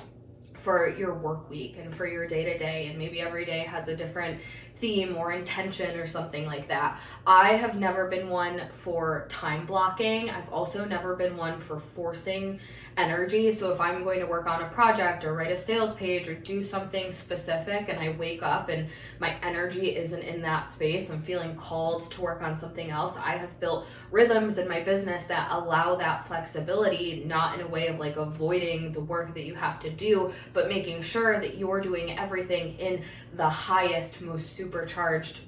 for 0.54 0.88
your 0.88 1.14
work 1.14 1.50
week 1.50 1.76
and 1.78 1.92
for 1.92 2.06
your 2.06 2.26
day 2.26 2.44
to 2.44 2.56
day 2.56 2.86
and 2.86 2.98
maybe 2.98 3.20
every 3.20 3.44
day 3.44 3.60
has 3.60 3.88
a 3.88 3.96
different 3.96 4.40
theme 4.82 5.16
or 5.16 5.30
intention 5.30 5.96
or 5.96 6.06
something 6.08 6.44
like 6.44 6.66
that. 6.66 6.98
I 7.24 7.50
have 7.50 7.78
never 7.78 8.08
been 8.08 8.28
one 8.28 8.62
for 8.72 9.26
time 9.28 9.64
blocking. 9.64 10.28
I've 10.28 10.48
also 10.48 10.84
never 10.84 11.14
been 11.14 11.36
one 11.36 11.60
for 11.60 11.78
forcing 11.78 12.58
energy. 12.96 13.52
So 13.52 13.72
if 13.72 13.80
I'm 13.80 14.02
going 14.02 14.18
to 14.18 14.26
work 14.26 14.46
on 14.46 14.60
a 14.60 14.68
project 14.68 15.24
or 15.24 15.34
write 15.34 15.52
a 15.52 15.56
sales 15.56 15.94
page 15.94 16.28
or 16.28 16.34
do 16.34 16.64
something 16.64 17.12
specific 17.12 17.88
and 17.88 17.98
I 17.98 18.16
wake 18.18 18.42
up 18.42 18.68
and 18.68 18.88
my 19.20 19.36
energy 19.42 19.96
isn't 19.96 20.22
in 20.22 20.42
that 20.42 20.68
space, 20.68 21.10
I'm 21.10 21.22
feeling 21.22 21.54
called 21.54 22.10
to 22.10 22.20
work 22.20 22.42
on 22.42 22.56
something 22.56 22.90
else. 22.90 23.16
I 23.16 23.36
have 23.36 23.58
built 23.60 23.86
rhythms 24.10 24.58
in 24.58 24.68
my 24.68 24.80
business 24.80 25.24
that 25.26 25.48
allow 25.52 25.94
that 25.96 26.26
flexibility, 26.26 27.22
not 27.24 27.54
in 27.54 27.64
a 27.64 27.68
way 27.68 27.86
of 27.86 28.00
like 28.00 28.16
avoiding 28.16 28.90
the 28.90 29.00
work 29.00 29.32
that 29.34 29.44
you 29.44 29.54
have 29.54 29.78
to 29.80 29.90
do, 29.90 30.32
but 30.52 30.68
making 30.68 31.02
sure 31.02 31.40
that 31.40 31.56
you're 31.56 31.80
doing 31.80 32.18
everything 32.18 32.76
in 32.78 33.02
the 33.34 33.48
highest, 33.48 34.20
most 34.20 34.52
supercharged 34.72 35.40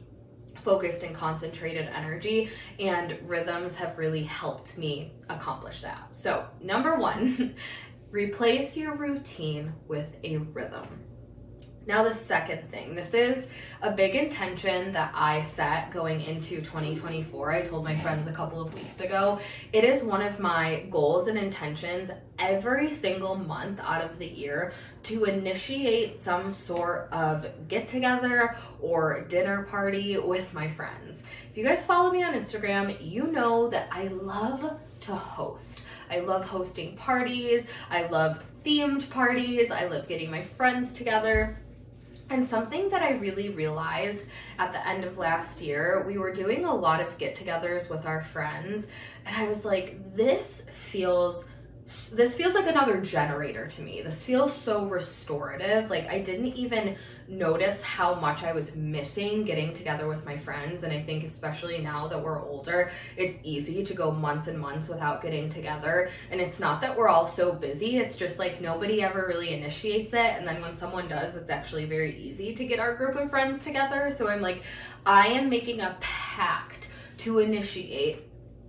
focused 0.57 1.03
and 1.03 1.15
concentrated 1.15 1.89
energy, 1.95 2.49
and 2.79 3.19
rhythms 3.29 3.77
have 3.77 3.99
really 3.99 4.23
helped 4.23 4.79
me 4.79 5.13
accomplish 5.29 5.83
that. 5.83 6.09
So, 6.13 6.47
number 6.63 6.99
one, 6.99 7.55
replace 8.11 8.77
your 8.77 8.95
routine 8.95 9.75
with 9.89 10.17
a 10.25 10.39
rhythm. 10.39 10.87
Now, 11.87 12.03
the 12.03 12.15
second 12.15 12.71
thing, 12.71 12.95
this 12.95 13.13
is 13.13 13.51
a 13.83 13.93
big 13.93 14.15
intention 14.15 14.93
that 14.95 15.13
I 15.15 15.43
set 15.43 15.91
going 15.91 16.23
into 16.23 16.63
2024. 16.63 17.53
I 17.53 17.61
told 17.61 17.85
my 17.85 17.95
friends 17.95 18.27
a 18.27 18.33
couple 18.33 18.63
of 18.63 18.73
weeks 18.73 19.01
ago. 19.01 19.39
It 19.75 19.85
is 19.85 20.03
one 20.03 20.23
of 20.23 20.41
my 20.41 20.87
goals 20.89 21.29
and 21.29 21.37
intentions 21.37 22.11
every 22.39 22.93
single 22.93 23.35
month 23.35 23.81
out 23.85 24.03
of 24.03 24.19
the 24.19 24.27
year 24.27 24.73
to 25.05 25.25
initiate 25.25 26.17
some 26.17 26.53
sort 26.53 27.09
of 27.13 27.47
get 27.69 27.87
together 27.87 28.57
or 28.81 29.25
dinner 29.29 29.63
party 29.65 30.19
with 30.19 30.53
my 30.55 30.69
friends. 30.69 31.25
If 31.51 31.59
you 31.59 31.65
guys 31.65 31.87
follow 31.87 32.11
me 32.11 32.23
on 32.23 32.35
Instagram, 32.35 32.97
you 33.01 33.27
know 33.27 33.69
that 33.69 33.89
I 33.93 34.09
love 34.09 34.79
to 35.01 35.15
host. 35.15 35.85
I 36.11 36.21
love 36.21 36.47
hosting 36.47 36.97
parties, 36.97 37.69
I 37.91 38.07
love 38.07 38.43
themed 38.65 39.11
parties, 39.11 39.71
I 39.71 39.87
love 39.87 40.09
getting 40.09 40.31
my 40.31 40.43
friends 40.43 40.93
together. 40.93 41.59
And 42.31 42.45
something 42.45 42.89
that 42.89 43.03
I 43.03 43.13
really 43.13 43.51
realized 43.51 44.31
at 44.59 44.73
the 44.73 44.89
end 44.89 45.05
of 45.05 45.19
last 45.19 45.61
year, 45.61 46.05
we 46.07 46.17
were 46.17 46.33
doing 46.33 46.65
a 46.65 46.75
lot 46.75 47.03
of 47.03 47.19
get 47.19 47.37
togethers 47.37 47.91
with 47.91 48.07
our 48.07 48.23
friends, 48.23 48.89
and 49.27 49.37
I 49.37 49.47
was 49.47 49.67
like, 49.67 50.17
this 50.17 50.67
feels 50.71 51.47
this 51.87 52.35
feels 52.35 52.55
like 52.55 52.67
another 52.67 52.99
generator 53.03 53.67
to 53.67 53.83
me. 53.83 54.01
This 54.01 54.25
feels 54.25 54.55
so 54.55 54.87
restorative. 54.87 55.91
Like 55.91 56.09
I 56.09 56.19
didn't 56.21 56.55
even 56.55 56.97
notice 57.29 57.83
how 57.83 58.15
much 58.15 58.43
I 58.43 58.53
was 58.53 58.75
missing 58.75 59.45
getting 59.45 59.75
together 59.75 60.09
with 60.09 60.25
my 60.25 60.39
friends. 60.39 60.85
And 60.85 60.93
I 60.95 61.03
think 61.03 61.25
especially 61.25 61.79
now 61.79 62.09
that 62.09 62.23
we're 62.23 62.43
older, 62.43 62.91
it's 63.19 63.39
easy 63.43 63.85
to 63.85 63.95
go 63.95 64.11
months 64.11 64.49
and 64.49 64.59
months 64.59 64.89
without 64.89 65.21
getting 65.21 65.51
together. 65.51 66.09
And 66.31 66.41
it's 66.41 66.59
not 66.59 66.81
that 66.81 66.97
we're 66.97 67.09
all 67.09 67.27
so 67.27 67.53
busy. 67.53 67.99
It's 67.99 68.17
just 68.17 68.39
like 68.39 68.63
nobody 68.63 69.03
ever 69.03 69.27
really 69.29 69.53
initiates 69.53 70.15
it. 70.15 70.21
And 70.39 70.49
then 70.49 70.63
when 70.63 70.75
someone 70.75 71.07
does, 71.07 71.37
it's 71.37 71.51
actually 71.51 71.85
very 71.85 72.17
easy 72.17 72.55
to 72.55 72.65
get 72.65 72.81
our 72.81 72.95
group 72.95 73.15
of 73.17 73.29
friends 73.29 73.61
together. 73.61 74.11
So 74.11 74.29
I'm 74.29 74.41
like, 74.41 74.63
I 75.05 75.27
am 75.29 75.51
making 75.51 75.83
a 75.83 75.99
pact 76.01 76.91
to 77.19 77.41
initiate 77.41 78.23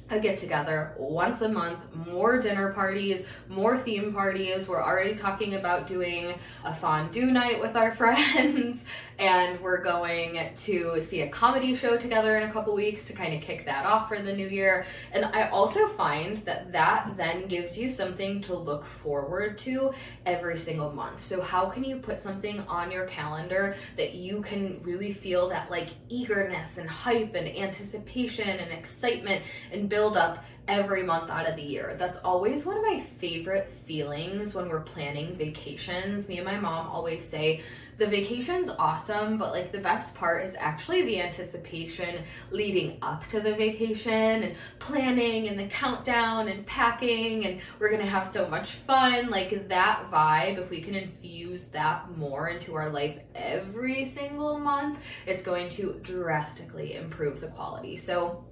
a 0.10 0.20
get 0.20 0.38
together 0.38 0.94
once 0.98 1.42
a 1.42 1.50
month, 1.50 1.80
more 1.96 2.40
dinner 2.40 2.72
parties, 2.74 3.28
more 3.50 3.78
theme 3.78 4.14
parties. 4.14 4.68
We're 4.68 4.84
already 4.84 5.16
talking 5.16 5.56
about 5.56 5.88
doing 5.88 6.34
a 6.64 6.74
fondue 6.74 7.32
night 7.32 7.60
with 7.60 7.76
our 7.76 7.92
friends, 7.96 8.86
and 9.20 9.60
we're 9.62 9.84
going 9.84 10.38
to 10.56 11.02
see 11.02 11.22
a 11.22 11.30
comedy 11.30 11.76
show 11.76 11.98
together 11.98 12.38
in 12.38 12.50
a 12.50 12.52
couple 12.52 12.76
weeks 12.76 13.06
to 13.06 13.14
kind 13.14 13.34
of 13.34 13.42
kick 13.42 13.66
that 13.66 13.86
off 13.86 14.08
for 14.08 14.22
the 14.22 14.34
new 14.34 14.48
year. 14.48 14.86
And 15.12 15.26
I 15.26 15.50
also 15.50 15.88
find 15.88 16.38
that 16.38 16.72
that 16.74 17.16
then 17.16 17.48
gives 17.48 17.78
you 17.78 17.90
something 17.90 18.42
to 18.42 18.56
look 18.56 18.86
forward 18.86 19.58
to 19.60 19.94
every 20.26 20.58
single 20.58 20.92
month. 20.92 21.24
So, 21.24 21.42
how 21.42 21.70
can 21.70 21.84
you 21.84 21.98
put 21.98 22.20
something 22.20 22.60
on 22.62 22.92
your 22.92 23.06
calendar 23.06 23.76
that 23.96 24.16
you 24.16 24.42
can 24.42 24.80
really 24.84 25.14
feel 25.14 25.50
that 25.50 25.72
like 25.72 25.90
eagerness 26.10 26.78
and 26.78 26.90
hype 26.90 27.36
and 27.36 27.48
anticipation 27.48 28.48
and 28.50 28.72
excitement 28.72 29.44
and 29.72 29.88
build 29.90 30.18
up 30.18 30.44
every 30.68 31.04
month 31.04 31.30
out 31.30 31.48
of 31.48 31.56
the 31.56 31.62
year. 31.62 31.96
That's 31.98 32.18
always 32.20 32.66
one 32.66 32.78
of 32.78 32.84
my 32.84 33.00
favorite 33.00 33.70
feelings 33.70 34.54
when 34.54 34.70
we're 34.70 34.84
planning 34.84 35.36
vacations. 35.36 36.28
Me 36.28 36.38
and 36.38 36.46
my 36.46 36.60
mom 36.60 36.88
always 36.88 37.24
say 37.24 37.62
the 37.98 38.08
vacation's 38.08 38.70
awesome, 38.70 39.38
but 39.38 39.52
like 39.52 39.72
the 39.72 39.80
best 39.80 40.16
part 40.16 40.44
is 40.44 40.58
actually 40.60 41.04
the 41.04 41.22
anticipation 41.22 42.24
leading 42.52 42.98
up 43.02 43.26
to 43.28 43.40
the 43.40 43.56
vacation 43.56 44.44
and 44.44 44.56
planning 44.80 45.48
and 45.48 45.58
the 45.58 45.68
countdown 45.68 46.50
and 46.50 46.66
packing 46.66 47.46
and 47.46 47.62
we're 47.80 47.90
gonna 47.90 48.06
have 48.06 48.28
so 48.28 48.50
much 48.50 48.72
fun. 48.72 49.30
Like 49.30 49.70
that 49.70 50.10
vibe, 50.12 50.58
if 50.58 50.70
we 50.70 50.82
can 50.82 50.96
infuse 50.96 51.70
that 51.70 52.18
more 52.18 52.50
into 52.50 52.76
our 52.76 52.90
life 52.90 53.20
every 53.34 54.04
single 54.04 54.60
month, 54.60 55.00
it's 55.26 55.42
going 55.42 55.70
to 55.70 56.00
drastically 56.02 56.96
improve 56.96 57.40
the 57.40 57.48
quality. 57.48 57.96
So 57.96 58.44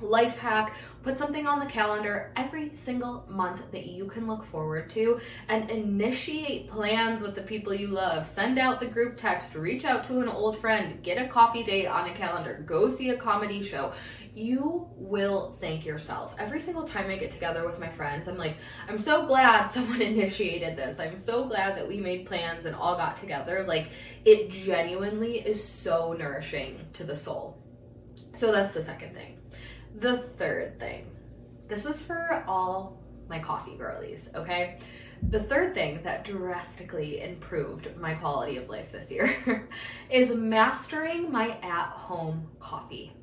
life 0.00 0.38
hack 0.38 0.74
put 1.02 1.16
something 1.16 1.46
on 1.46 1.60
the 1.60 1.66
calendar 1.66 2.32
every 2.36 2.74
single 2.74 3.24
month 3.28 3.70
that 3.70 3.86
you 3.86 4.06
can 4.06 4.26
look 4.26 4.44
forward 4.44 4.90
to 4.90 5.20
and 5.48 5.70
initiate 5.70 6.68
plans 6.68 7.22
with 7.22 7.34
the 7.34 7.42
people 7.42 7.72
you 7.72 7.88
love. 7.88 8.26
Send 8.26 8.58
out 8.58 8.80
the 8.80 8.86
group 8.86 9.16
text 9.16 9.54
reach 9.54 9.84
out 9.84 10.06
to 10.06 10.20
an 10.20 10.28
old 10.28 10.58
friend 10.58 11.02
get 11.02 11.22
a 11.22 11.28
coffee 11.28 11.62
date 11.62 11.86
on 11.86 12.08
a 12.08 12.14
calendar 12.14 12.62
go 12.66 12.88
see 12.88 13.10
a 13.10 13.16
comedy 13.16 13.62
show. 13.62 13.92
You 14.34 14.88
will 14.96 15.56
thank 15.60 15.86
yourself. 15.86 16.34
Every 16.38 16.60
single 16.60 16.84
time 16.84 17.08
i 17.10 17.16
get 17.16 17.30
together 17.30 17.64
with 17.66 17.78
my 17.78 17.88
friends 17.88 18.28
i'm 18.28 18.36
like 18.36 18.56
i'm 18.88 18.98
so 18.98 19.26
glad 19.26 19.64
someone 19.70 20.02
initiated 20.02 20.76
this. 20.76 20.98
I'm 20.98 21.18
so 21.18 21.46
glad 21.46 21.76
that 21.76 21.86
we 21.86 21.98
made 21.98 22.26
plans 22.26 22.66
and 22.66 22.74
all 22.74 22.96
got 22.96 23.16
together. 23.16 23.64
Like 23.66 23.88
it 24.24 24.50
genuinely 24.50 25.38
is 25.38 25.62
so 25.62 26.12
nourishing 26.12 26.80
to 26.94 27.04
the 27.04 27.16
soul. 27.16 27.62
So 28.32 28.52
that's 28.52 28.74
the 28.74 28.82
second 28.82 29.14
thing 29.14 29.36
the 29.96 30.18
third 30.18 30.78
thing 30.78 31.10
this 31.68 31.84
is 31.84 32.04
for 32.04 32.44
all 32.46 32.98
my 33.28 33.38
coffee 33.40 33.76
girlies, 33.76 34.30
okay? 34.34 34.78
The 35.30 35.42
third 35.42 35.74
thing 35.74 36.02
that 36.02 36.24
drastically 36.24 37.22
improved 37.22 37.96
my 37.96 38.14
quality 38.14 38.56
of 38.58 38.68
life 38.68 38.92
this 38.92 39.10
year 39.10 39.68
is 40.10 40.34
mastering 40.34 41.32
my 41.32 41.58
at 41.62 41.88
home 41.88 42.46
coffee. 42.60 43.15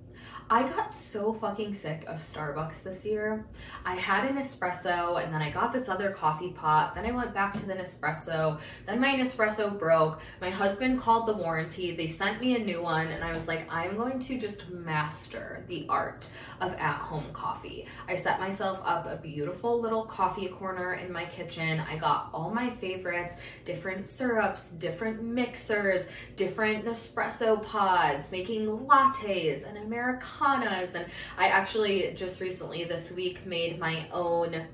I 0.54 0.70
got 0.70 0.94
so 0.94 1.34
fucking 1.34 1.74
sick 1.74 2.04
of 2.06 2.20
Starbucks 2.20 2.84
this 2.84 3.08
year. 3.08 3.44
I 3.86 3.96
had 3.96 4.30
a 4.30 4.32
Nespresso 4.32 5.20
and 5.24 5.34
then 5.34 5.42
I 5.42 5.50
got 5.50 5.74
this 5.74 5.90
other 5.90 6.12
coffee 6.12 6.52
pot. 6.52 6.94
Then 6.94 7.08
I 7.08 7.12
went 7.12 7.34
back 7.34 7.54
to 7.54 7.66
the 7.66 7.74
Nespresso. 7.74 8.60
Then 8.86 9.02
my 9.02 9.16
Nespresso 9.16 9.76
broke. 9.80 10.22
My 10.42 10.52
husband 10.52 11.00
called 11.00 11.28
the 11.28 11.34
warranty. 11.34 11.96
They 11.96 12.06
sent 12.06 12.40
me 12.40 12.56
a 12.56 12.60
new 12.60 12.84
one 12.84 13.08
and 13.08 13.24
I 13.24 13.30
was 13.30 13.48
like, 13.48 13.66
I'm 13.68 13.98
going 13.98 14.20
to 14.20 14.38
just 14.38 14.70
master 14.70 15.66
the 15.68 15.88
art 15.90 16.30
of 16.62 16.72
at 16.74 16.98
home 16.98 17.34
coffee. 17.34 17.88
I 18.08 18.14
set 18.14 18.40
myself 18.40 18.80
up 18.86 19.08
a 19.08 19.18
beautiful 19.18 19.82
little 19.82 20.04
coffee 20.04 20.50
corner 20.50 20.94
in 20.94 21.12
my 21.12 21.26
kitchen. 21.26 21.80
I 21.80 21.98
got 21.98 22.30
all 22.32 22.52
my 22.52 22.70
favorites 22.70 23.40
different 23.66 24.06
syrups, 24.06 24.74
different 24.74 25.24
mixers, 25.24 26.12
different 26.36 26.86
Nespresso 26.86 27.64
pods, 27.64 28.32
making 28.32 28.68
lattes 28.68 29.68
and 29.68 29.80
Americano 29.80 30.43
And 30.46 31.06
I 31.38 31.48
actually 31.48 32.14
just 32.16 32.42
recently 32.42 32.84
this 32.84 33.12
week 33.12 33.46
made 33.46 33.80
my 33.80 34.08
own 34.12 34.68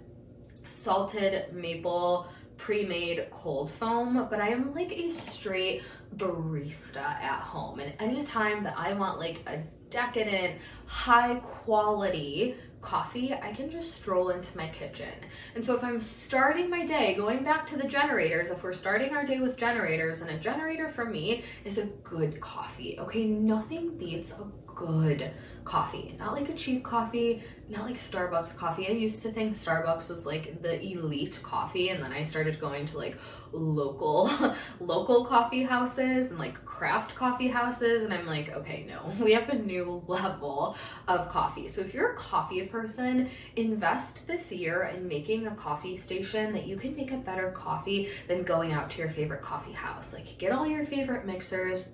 salted 0.68 1.54
maple 1.54 2.28
pre-made 2.58 3.28
cold 3.32 3.72
foam, 3.72 4.28
but 4.30 4.42
I 4.42 4.50
am 4.50 4.74
like 4.74 4.92
a 4.92 5.12
straight 5.12 5.84
barista 6.18 6.98
at 6.98 7.40
home. 7.40 7.80
And 7.80 7.94
anytime 8.00 8.64
that 8.64 8.76
I 8.78 8.94
want 8.94 9.20
like 9.20 9.42
a 9.48 9.64
decadent, 9.90 10.60
high 10.88 11.36
quality 11.36 12.56
coffee, 12.82 13.34
I 13.34 13.52
can 13.52 13.70
just 13.70 13.94
stroll 13.94 14.30
into 14.30 14.58
my 14.58 14.68
kitchen. 14.70 15.10
And 15.56 15.64
so 15.64 15.76
if 15.76 15.84
I'm 15.84 16.00
starting 16.00 16.70
my 16.70 16.86
day, 16.86 17.14
going 17.16 17.44
back 17.44 17.66
to 17.68 17.78
the 17.78 17.88
generators, 17.88 18.52
if 18.52 18.64
we're 18.64 18.74
starting 18.74 19.16
our 19.16 19.26
day 19.26 19.40
with 19.40 19.56
generators, 19.56 20.22
and 20.22 20.32
a 20.32 20.38
generator 20.38 20.90
for 20.90 21.06
me 21.06 21.44
is 21.64 21.78
a 21.78 21.86
good 22.04 22.40
coffee. 22.42 22.98
Okay, 23.00 23.26
nothing 23.26 23.98
beats 23.98 24.38
a 24.38 24.46
good 24.80 25.32
coffee. 25.66 26.16
Not 26.18 26.34
like 26.34 26.50
a 26.50 26.54
cheap 26.54 26.84
coffee, 26.84 27.44
not 27.68 27.86
like 27.86 27.96
Starbucks 27.96 28.58
coffee. 28.58 28.88
I 28.88 28.92
used 28.92 29.22
to 29.24 29.30
think 29.30 29.54
Starbucks 29.54 30.10
was 30.10 30.26
like 30.26 30.62
the 30.62 30.82
elite 30.82 31.40
coffee 31.44 31.90
and 31.90 32.02
then 32.02 32.12
I 32.12 32.24
started 32.24 32.60
going 32.60 32.86
to 32.88 32.98
like 32.98 33.18
local 33.52 34.32
local 34.80 35.26
coffee 35.26 35.64
houses 35.64 36.32
and 36.32 36.40
like 36.40 36.66
craft 36.66 37.14
coffee 37.14 37.50
houses 37.50 38.04
and 38.04 38.14
I'm 38.14 38.26
like, 38.26 38.56
okay, 38.56 38.88
no. 38.88 39.12
We 39.24 39.34
have 39.34 39.50
a 39.50 39.60
new 39.60 40.02
level 40.08 40.76
of 41.08 41.30
coffee. 41.30 41.68
So 41.68 41.82
if 41.82 41.94
you're 41.94 42.14
a 42.14 42.16
coffee 42.16 42.66
person, 42.66 43.30
invest 43.56 44.28
this 44.28 44.52
year 44.52 44.92
in 44.96 45.08
making 45.08 45.46
a 45.46 45.56
coffee 45.56 45.98
station 45.98 46.54
that 46.54 46.66
you 46.66 46.78
can 46.78 46.96
make 46.96 47.12
a 47.12 47.18
better 47.18 47.52
coffee 47.52 48.10
than 48.28 48.44
going 48.44 48.72
out 48.74 48.90
to 48.92 49.00
your 49.00 49.10
favorite 49.10 49.42
coffee 49.42 49.74
house. 49.74 50.14
Like 50.14 50.38
get 50.38 50.52
all 50.52 50.66
your 50.66 50.86
favorite 50.86 51.26
mixers, 51.26 51.92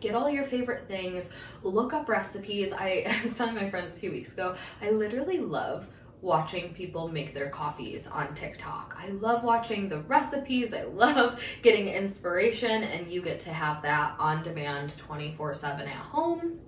get 0.00 0.14
all 0.14 0.30
your 0.30 0.44
favorite 0.44 0.82
things, 0.82 1.30
look 1.62 1.92
up 1.92 2.08
recipes. 2.08 2.72
I, 2.72 3.04
I 3.20 3.22
was 3.22 3.36
telling 3.36 3.54
my 3.54 3.70
friends 3.70 3.94
a 3.94 3.96
few 3.96 4.10
weeks 4.10 4.34
ago, 4.34 4.56
I 4.82 4.90
literally 4.90 5.38
love 5.38 5.88
watching 6.20 6.74
people 6.74 7.08
make 7.08 7.32
their 7.32 7.50
coffees 7.50 8.06
on 8.08 8.34
TikTok. 8.34 8.96
I 8.98 9.10
love 9.10 9.44
watching 9.44 9.88
the 9.88 10.00
recipes, 10.02 10.74
I 10.74 10.82
love 10.82 11.40
getting 11.62 11.88
inspiration, 11.88 12.82
and 12.82 13.10
you 13.12 13.22
get 13.22 13.40
to 13.40 13.50
have 13.50 13.82
that 13.82 14.16
on 14.18 14.42
demand 14.42 14.96
24 14.98 15.54
7 15.54 15.86
at 15.86 15.94
home. 15.94 16.58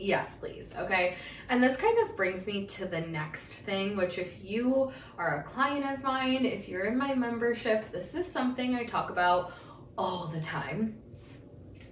Yes, 0.00 0.36
please. 0.36 0.72
Okay. 0.78 1.16
And 1.48 1.60
this 1.60 1.76
kind 1.76 1.98
of 1.98 2.16
brings 2.16 2.46
me 2.46 2.66
to 2.66 2.86
the 2.86 3.00
next 3.00 3.62
thing, 3.62 3.96
which, 3.96 4.18
if 4.18 4.44
you 4.44 4.92
are 5.16 5.40
a 5.40 5.42
client 5.42 5.84
of 5.92 6.04
mine, 6.04 6.44
if 6.44 6.68
you're 6.68 6.84
in 6.84 6.96
my 6.96 7.16
membership, 7.16 7.90
this 7.90 8.14
is 8.14 8.30
something 8.30 8.76
I 8.76 8.84
talk 8.84 9.10
about 9.10 9.52
all 9.96 10.28
the 10.28 10.40
time 10.40 11.02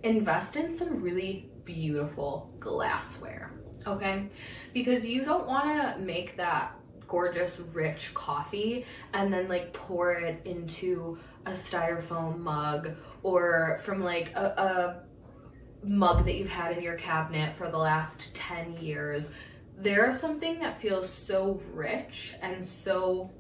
invest 0.07 0.57
in 0.57 0.71
some 0.71 1.03
really 1.03 1.51
beautiful 1.65 2.55
glassware, 2.61 3.53
okay? 3.87 4.29
Because 4.73 5.05
you 5.05 5.25
don't 5.25 5.47
want 5.47 5.67
to 5.67 6.01
make 6.01 6.37
that 6.37 6.73
gorgeous, 7.07 7.61
rich 7.73 8.15
coffee 8.15 8.85
and 9.13 9.33
then 9.33 9.49
like 9.49 9.73
pour 9.73 10.15
it 10.15 10.45
into 10.45 11.19
a 11.45 11.53
styrofoam 11.53 12.39
mug 12.39 12.91
or 13.23 13.79
from 13.83 14.03
like 14.03 14.33
a, 14.35 14.45
a 15.85 15.87
mug 15.87 16.25
that 16.25 16.35
you've 16.35 16.49
had 16.49 16.77
in 16.77 16.83
your 16.83 16.97
cabinet 16.97 17.55
for 17.55 17.71
the 17.71 17.79
last 17.79 18.35
10 18.35 18.79
years. 18.79 19.33
There's 19.79 20.19
something 20.19 20.59
that 20.61 20.81
feels 20.81 21.09
so 21.09 21.61
rich 21.73 22.35
and 22.43 22.65
so 22.65 23.31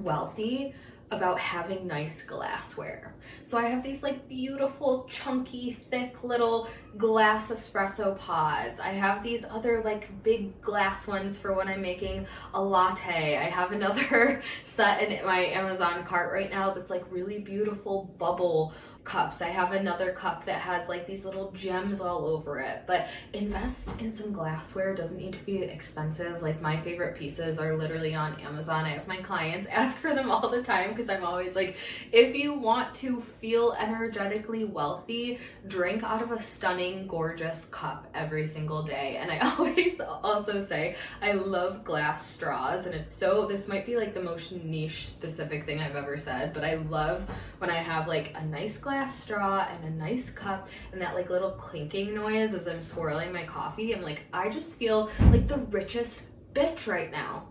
wealthy 0.00 0.74
about 1.10 1.38
having 1.38 1.86
nice 1.86 2.22
glassware. 2.22 3.14
So 3.42 3.58
I 3.58 3.66
have 3.66 3.82
these 3.82 4.02
like 4.02 4.28
beautiful, 4.28 5.06
chunky, 5.10 5.70
thick 5.70 6.24
little 6.24 6.68
glass 6.96 7.52
espresso 7.52 8.18
pods. 8.18 8.80
I 8.80 8.88
have 8.88 9.22
these 9.22 9.44
other 9.44 9.82
like 9.84 10.22
big 10.22 10.60
glass 10.60 11.06
ones 11.06 11.38
for 11.38 11.54
when 11.54 11.68
I'm 11.68 11.82
making 11.82 12.26
a 12.52 12.62
latte. 12.62 13.36
I 13.36 13.44
have 13.44 13.72
another 13.72 14.42
set 14.62 15.02
in 15.02 15.24
my 15.24 15.40
Amazon 15.40 16.04
cart 16.04 16.32
right 16.32 16.50
now 16.50 16.72
that's 16.72 16.90
like 16.90 17.04
really 17.10 17.38
beautiful 17.38 18.14
bubble 18.18 18.72
cups. 19.04 19.42
I 19.42 19.48
have 19.48 19.72
another 19.72 20.12
cup 20.12 20.44
that 20.46 20.60
has 20.60 20.88
like 20.88 21.06
these 21.06 21.24
little 21.24 21.50
gems 21.52 22.00
all 22.00 22.26
over 22.26 22.58
it. 22.60 22.84
But 22.86 23.06
invest 23.32 23.90
in 24.00 24.12
some 24.12 24.32
glassware. 24.32 24.92
It 24.92 24.96
doesn't 24.96 25.18
need 25.18 25.34
to 25.34 25.44
be 25.44 25.62
expensive. 25.62 26.42
Like 26.42 26.60
my 26.60 26.80
favorite 26.80 27.16
pieces 27.16 27.58
are 27.58 27.76
literally 27.76 28.14
on 28.14 28.40
Amazon. 28.40 28.84
I 28.84 28.90
have 28.90 29.06
my 29.06 29.18
clients 29.18 29.66
ask 29.74 30.00
for 30.00 30.14
them 30.14 30.30
all 30.30 30.48
the 30.48 30.62
time 30.62 30.88
because 30.88 31.10
I'm 31.10 31.24
always 31.24 31.54
like, 31.54 31.76
if 32.12 32.34
you 32.34 32.54
want 32.54 32.94
to 32.96 33.20
feel 33.20 33.72
energetically 33.78 34.64
wealthy, 34.64 35.38
drink 35.68 36.02
out 36.02 36.22
of 36.22 36.32
a 36.32 36.40
stunning, 36.40 37.06
gorgeous 37.06 37.66
cup 37.66 38.08
every 38.14 38.46
single 38.46 38.82
day. 38.82 39.18
And 39.20 39.30
I 39.30 39.38
always 39.58 40.00
also 40.00 40.60
say, 40.60 40.96
I 41.20 41.32
love 41.32 41.84
glass 41.84 42.26
straws. 42.26 42.86
And 42.86 42.94
it's 42.94 43.12
so, 43.12 43.46
this 43.46 43.68
might 43.68 43.84
be 43.84 43.96
like 43.96 44.14
the 44.14 44.22
most 44.22 44.52
niche 44.52 45.06
specific 45.06 45.64
thing 45.64 45.80
I've 45.80 45.96
ever 45.96 46.16
said, 46.16 46.54
but 46.54 46.64
I 46.64 46.76
love 46.76 47.28
when 47.58 47.68
I 47.68 47.76
have 47.76 48.08
like 48.08 48.34
a 48.34 48.44
nice 48.46 48.78
glass 48.78 48.93
glass 48.94 49.24
straw 49.24 49.66
and 49.72 49.84
a 49.84 49.90
nice 49.90 50.30
cup 50.30 50.68
and 50.92 51.00
that 51.02 51.16
like 51.16 51.28
little 51.28 51.50
clinking 51.50 52.14
noise 52.14 52.54
as 52.54 52.68
I'm 52.68 52.80
swirling 52.80 53.32
my 53.32 53.42
coffee. 53.42 53.92
I'm 53.92 54.02
like, 54.02 54.22
I 54.32 54.48
just 54.48 54.76
feel 54.76 55.10
like 55.32 55.48
the 55.48 55.58
richest 55.70 56.26
bitch 56.52 56.86
right 56.86 57.10
now. 57.10 57.48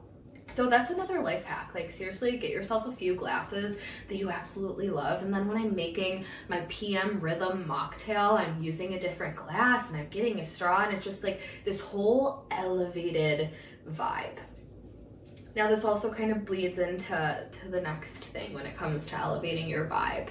So 0.48 0.70
that's 0.70 0.92
another 0.92 1.22
life 1.22 1.44
hack. 1.44 1.72
Like, 1.76 1.92
seriously, 1.92 2.38
get 2.38 2.52
yourself 2.52 2.88
a 2.88 2.94
few 2.94 3.16
glasses 3.16 3.82
that 4.08 4.16
you 4.16 4.30
absolutely 4.30 4.90
love. 4.90 5.22
And 5.22 5.34
then 5.34 5.48
when 5.48 5.58
I'm 5.58 5.76
making 5.76 6.24
my 6.48 6.62
PM 6.70 7.20
rhythm 7.20 7.66
mocktail, 7.68 8.40
I'm 8.40 8.64
using 8.64 8.94
a 8.94 9.00
different 9.00 9.36
glass 9.36 9.92
and 9.92 10.00
I'm 10.00 10.10
getting 10.10 10.40
a 10.40 10.46
straw, 10.46 10.84
and 10.84 10.94
it's 10.94 11.04
just 11.04 11.24
like 11.24 11.42
this 11.66 11.82
whole 11.82 12.46
elevated 12.52 13.50
vibe. 13.90 14.38
Now, 15.56 15.68
this 15.68 15.84
also 15.84 16.14
kind 16.14 16.32
of 16.32 16.46
bleeds 16.46 16.80
into 16.80 17.48
to 17.52 17.68
the 17.70 17.82
next 17.82 18.30
thing 18.30 18.54
when 18.54 18.66
it 18.66 18.78
comes 18.78 19.08
to 19.08 19.18
elevating 19.18 19.68
your 19.68 19.88
vibe. 19.88 20.30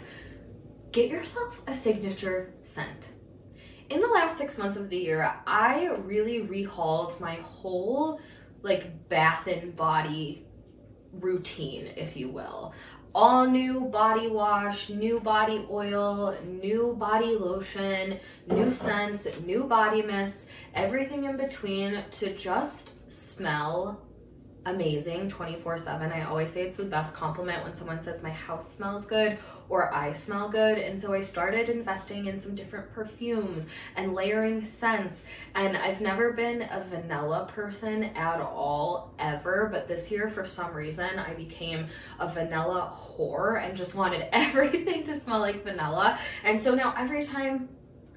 Get 0.93 1.11
yourself 1.11 1.63
a 1.67 1.75
signature 1.75 2.53
scent. 2.63 3.13
In 3.89 4.03
the 4.03 4.09
last 4.09 4.37
six 4.37 4.59
months 4.59 4.77
of 4.77 4.91
the 4.91 4.99
year, 4.99 5.35
I 5.47 5.87
really 6.05 6.43
rehauled 6.43 7.19
my 7.19 7.37
whole 7.37 8.21
like 8.61 9.09
bath 9.09 9.47
and 9.47 9.75
body 9.75 10.45
routine, 11.13 11.89
if 11.97 12.15
you 12.15 12.29
will. 12.29 12.75
All 13.15 13.47
new 13.47 13.87
body 13.87 14.29
wash, 14.29 14.91
new 14.91 15.19
body 15.19 15.67
oil, 15.71 16.37
new 16.45 16.95
body 16.99 17.37
lotion, 17.37 18.21
new 18.47 18.71
scents, 18.71 19.27
new 19.47 19.65
body 19.65 20.03
mist, 20.03 20.51
everything 20.75 21.25
in 21.25 21.39
between 21.39 22.03
to 22.11 22.37
just 22.37 22.93
smell 23.11 23.99
amazing 24.65 25.29
24 25.29 25.77
7. 25.77 26.13
I 26.13 26.25
always 26.25 26.51
say 26.51 26.63
it's 26.63 26.77
the 26.77 26.85
best 26.85 27.15
compliment 27.15 27.65
when 27.65 27.73
someone 27.73 28.01
says 28.01 28.23
my 28.23 28.31
house 28.31 28.71
smells 28.71 29.07
good 29.07 29.39
or 29.69 29.93
I 29.93 30.13
smell 30.13 30.49
good. 30.49 30.79
And 30.79 30.99
so 30.99 31.13
I 31.13 31.21
started 31.21 31.69
investing 31.69 32.27
in 32.27 32.39
some 32.39 32.55
different 32.55 32.93
perfumes 32.93 33.69
and 33.97 34.15
layering 34.15 34.65
scents. 34.65 35.27
And 35.55 35.77
I've 35.77 36.01
never 36.01 36.33
been 36.33 36.63
a 36.63 36.85
vanilla 36.89 37.49
person 37.53 38.05
at 38.15 38.41
all, 38.41 39.15
ever. 39.19 39.69
But 39.73 39.89
this 39.89 40.11
year, 40.11 40.29
for 40.29 40.45
some 40.45 40.73
reason, 40.73 41.19
I 41.19 41.35
became 41.35 41.87
a 42.19 42.29
vanilla 42.29 42.93
whore 42.95 43.65
and 43.65 43.77
just 43.77 43.95
wanted 43.95 44.29
everything 44.33 45.05
to 45.05 45.17
smell 45.17 45.41
like 45.41 45.65
vanilla. 45.65 46.19
And 46.45 46.61
so 46.61 46.75
now 46.75 46.95
every 46.97 47.25
time 47.25 47.69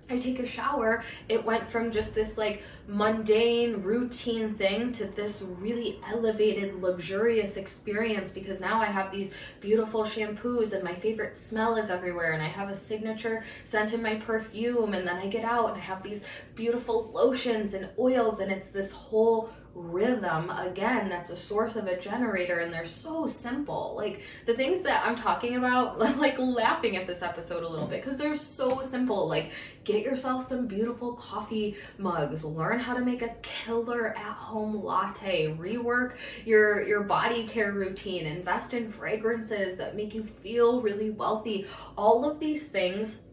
I 0.08 0.20
take 0.20 0.38
a 0.40 0.46
shower, 0.46 1.04
it 1.30 1.44
went 1.44 1.68
from 1.68 1.92
just 1.92 2.14
this 2.14 2.38
like 2.38 2.62
mundane, 2.88 3.82
routine 3.82 4.54
thing 4.54 4.92
to 4.94 5.06
this 5.06 5.42
really 5.42 6.00
elevated, 6.08 6.76
luxurious 6.76 7.58
experience 7.58 8.32
because 8.32 8.62
now 8.62 8.80
I 8.80 8.86
have 8.86 9.12
these 9.12 9.34
beautiful 9.62 10.04
shampoos 10.04 10.74
and 10.74 10.84
my 10.84 10.94
favorite 10.94 11.38
smell 11.38 11.76
is 11.76 11.90
everywhere 11.90 12.34
and 12.34 12.44
I 12.44 12.48
have 12.48 12.70
a 12.70 12.76
signature 12.76 13.44
scent 13.64 13.94
in 13.94 14.04
my 14.04 14.16
perfume 14.16 14.94
and 14.94 15.08
then 15.08 15.18
I 15.18 15.26
get 15.26 15.44
out 15.44 15.70
and 15.70 15.78
I 15.78 15.84
have 15.84 16.04
these 16.04 16.28
beautiful 16.54 17.12
lotions 17.12 17.74
and 17.74 17.90
oils 17.98 18.40
and 18.40 18.52
it's 18.52 18.70
this 18.70 18.92
whole 18.92 19.50
rhythm 19.76 20.50
again 20.52 21.10
that's 21.10 21.30
a 21.30 21.36
source 21.36 21.76
of 21.76 21.86
a 21.86 22.00
generator 22.00 22.60
and 22.60 22.74
they're 22.74 22.86
so 22.86 23.28
simple. 23.28 23.94
Like 23.98 24.22
the 24.46 24.54
things 24.54 24.84
that 24.84 25.06
i'm 25.06 25.16
talking 25.16 25.58
about 25.58 26.00
like 26.18 26.40
laughing 26.40 26.96
at 26.96 27.06
this 27.06 27.22
episode 27.22 27.62
a 27.62 27.68
little 27.68 27.88
bit 27.88 28.02
because 28.02 28.18
they're 28.18 28.36
so 28.36 28.82
simple. 28.82 29.28
Like 29.28 29.52
get 29.84 30.04
yourself 30.04 30.46
some 30.46 30.66
beautiful 30.66 31.14
coffee 31.16 31.76
mugs. 31.98 32.46
Learn 32.46 32.80
how 32.80 32.94
to 32.94 33.04
make 33.04 33.22
a 33.22 33.36
killer 33.42 34.16
at 34.18 34.34
home 34.34 34.82
latte. 34.82 35.56
Rework 35.58 36.16
your 36.46 36.88
your 36.88 37.04
body 37.04 37.46
care 37.46 37.74
routine. 37.74 38.26
Invest 38.26 38.74
in 38.74 38.88
fragrances 38.88 39.76
that 39.76 39.96
make 39.96 40.16
you 40.16 40.24
feel 40.24 40.82
really 40.82 41.10
wealthy. 41.10 41.68
All 41.98 42.24
of 42.24 42.40
these 42.40 42.70
things 42.70 43.24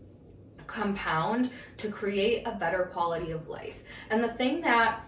compound 0.66 1.50
to 1.76 1.88
create 1.88 2.46
a 2.46 2.52
better 2.52 2.88
quality 2.92 3.30
of 3.30 3.48
life. 3.48 3.84
And 4.10 4.24
the 4.24 4.32
thing 4.32 4.60
that 4.62 5.04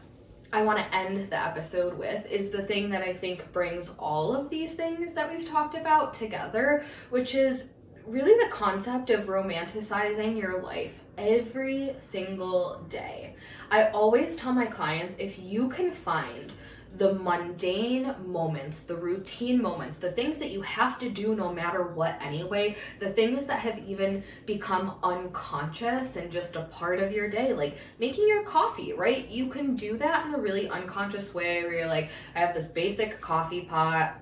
I 0.54 0.62
want 0.62 0.78
to 0.78 0.94
end 0.94 1.30
the 1.30 1.44
episode 1.44 1.98
with 1.98 2.30
is 2.30 2.50
the 2.50 2.62
thing 2.62 2.88
that 2.90 3.02
I 3.02 3.12
think 3.12 3.52
brings 3.52 3.90
all 3.98 4.36
of 4.36 4.50
these 4.50 4.76
things 4.76 5.12
that 5.14 5.28
we've 5.28 5.48
talked 5.48 5.74
about 5.74 6.14
together, 6.14 6.84
which 7.10 7.34
is 7.34 7.70
really 8.06 8.34
the 8.44 8.52
concept 8.52 9.10
of 9.10 9.24
romanticizing 9.24 10.38
your 10.38 10.62
life 10.62 11.02
every 11.18 11.96
single 11.98 12.86
day. 12.88 13.34
I 13.68 13.88
always 13.88 14.36
tell 14.36 14.52
my 14.52 14.66
clients 14.66 15.16
if 15.18 15.40
you 15.40 15.68
can 15.68 15.90
find 15.90 16.52
the 16.96 17.14
mundane 17.14 18.14
moments, 18.24 18.82
the 18.82 18.94
routine 18.94 19.60
moments, 19.60 19.98
the 19.98 20.10
things 20.10 20.38
that 20.38 20.50
you 20.50 20.62
have 20.62 20.98
to 21.00 21.10
do 21.10 21.34
no 21.34 21.52
matter 21.52 21.82
what 21.82 22.16
anyway, 22.22 22.76
the 23.00 23.08
things 23.08 23.46
that 23.48 23.58
have 23.58 23.78
even 23.80 24.22
become 24.46 24.96
unconscious 25.02 26.16
and 26.16 26.30
just 26.30 26.54
a 26.56 26.62
part 26.62 27.00
of 27.00 27.10
your 27.10 27.28
day, 27.28 27.52
like 27.52 27.78
making 27.98 28.28
your 28.28 28.44
coffee, 28.44 28.92
right? 28.92 29.28
You 29.28 29.48
can 29.48 29.74
do 29.74 29.98
that 29.98 30.26
in 30.26 30.34
a 30.34 30.38
really 30.38 30.68
unconscious 30.68 31.34
way 31.34 31.62
where 31.64 31.74
you're 31.74 31.88
like, 31.88 32.10
I 32.34 32.40
have 32.40 32.54
this 32.54 32.68
basic 32.68 33.20
coffee 33.20 33.62
pot. 33.62 34.20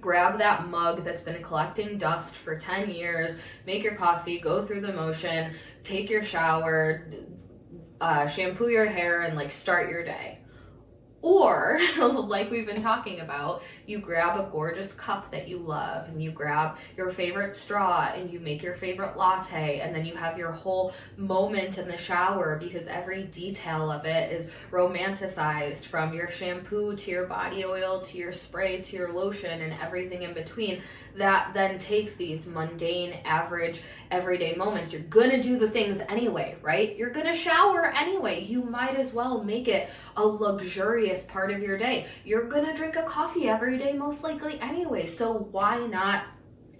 Grab 0.00 0.38
that 0.38 0.68
mug 0.68 1.04
that's 1.04 1.22
been 1.22 1.42
collecting 1.42 1.98
dust 1.98 2.36
for 2.36 2.56
10 2.56 2.90
years, 2.90 3.40
make 3.66 3.82
your 3.82 3.96
coffee, 3.96 4.38
go 4.38 4.62
through 4.62 4.82
the 4.82 4.92
motion, 4.92 5.52
take 5.82 6.08
your 6.08 6.22
shower, 6.22 7.10
uh, 8.00 8.26
shampoo 8.26 8.68
your 8.68 8.86
hair, 8.86 9.22
and 9.22 9.36
like 9.36 9.50
start 9.50 9.90
your 9.90 10.04
day 10.04 10.38
or, 11.22 11.78
like 11.98 12.50
we've 12.50 12.66
been 12.66 12.80
talking 12.80 13.20
about, 13.20 13.62
you 13.86 13.98
grab 13.98 14.38
a 14.38 14.48
gorgeous 14.50 14.92
cup 14.92 15.30
that 15.30 15.48
you 15.48 15.58
love 15.58 16.08
and 16.08 16.22
you 16.22 16.30
grab 16.30 16.76
your 16.96 17.10
favorite 17.10 17.54
straw 17.54 18.12
and 18.14 18.32
you 18.32 18.38
make 18.38 18.62
your 18.62 18.74
favorite 18.74 19.16
latte 19.16 19.80
and 19.80 19.94
then 19.94 20.04
you 20.04 20.14
have 20.14 20.38
your 20.38 20.52
whole 20.52 20.92
moment 21.16 21.78
in 21.78 21.88
the 21.88 21.96
shower 21.96 22.58
because 22.60 22.86
every 22.86 23.24
detail 23.24 23.90
of 23.90 24.04
it 24.04 24.30
is 24.30 24.52
romanticized 24.70 25.86
from 25.86 26.12
your 26.12 26.28
shampoo 26.28 26.94
to 26.94 27.10
your 27.10 27.26
body 27.26 27.64
oil 27.64 28.02
to 28.02 28.18
your 28.18 28.32
spray 28.32 28.80
to 28.82 28.96
your 28.96 29.12
lotion 29.12 29.62
and 29.62 29.74
everything 29.82 30.22
in 30.22 30.34
between. 30.34 30.80
That 31.16 31.52
then 31.54 31.78
takes 31.78 32.16
these 32.16 32.46
mundane, 32.46 33.14
average, 33.24 33.80
everyday 34.10 34.54
moments. 34.54 34.92
You're 34.92 35.02
gonna 35.02 35.42
do 35.42 35.58
the 35.58 35.68
things 35.68 36.02
anyway, 36.08 36.56
right? 36.62 36.94
You're 36.96 37.10
gonna 37.10 37.34
shower 37.34 37.86
anyway. 37.86 38.44
You 38.44 38.62
might 38.62 38.96
as 38.96 39.14
well 39.14 39.42
make 39.42 39.66
it 39.66 39.88
a 40.16 40.26
luxurious 40.26 41.05
part 41.24 41.50
of 41.50 41.62
your 41.62 41.78
day. 41.78 42.06
You're 42.24 42.44
gonna 42.44 42.74
drink 42.76 42.96
a 42.96 43.02
coffee 43.02 43.48
every 43.48 43.78
day, 43.78 43.92
most 43.92 44.22
likely 44.22 44.60
anyway. 44.60 45.06
So 45.06 45.48
why 45.50 45.86
not? 45.86 46.24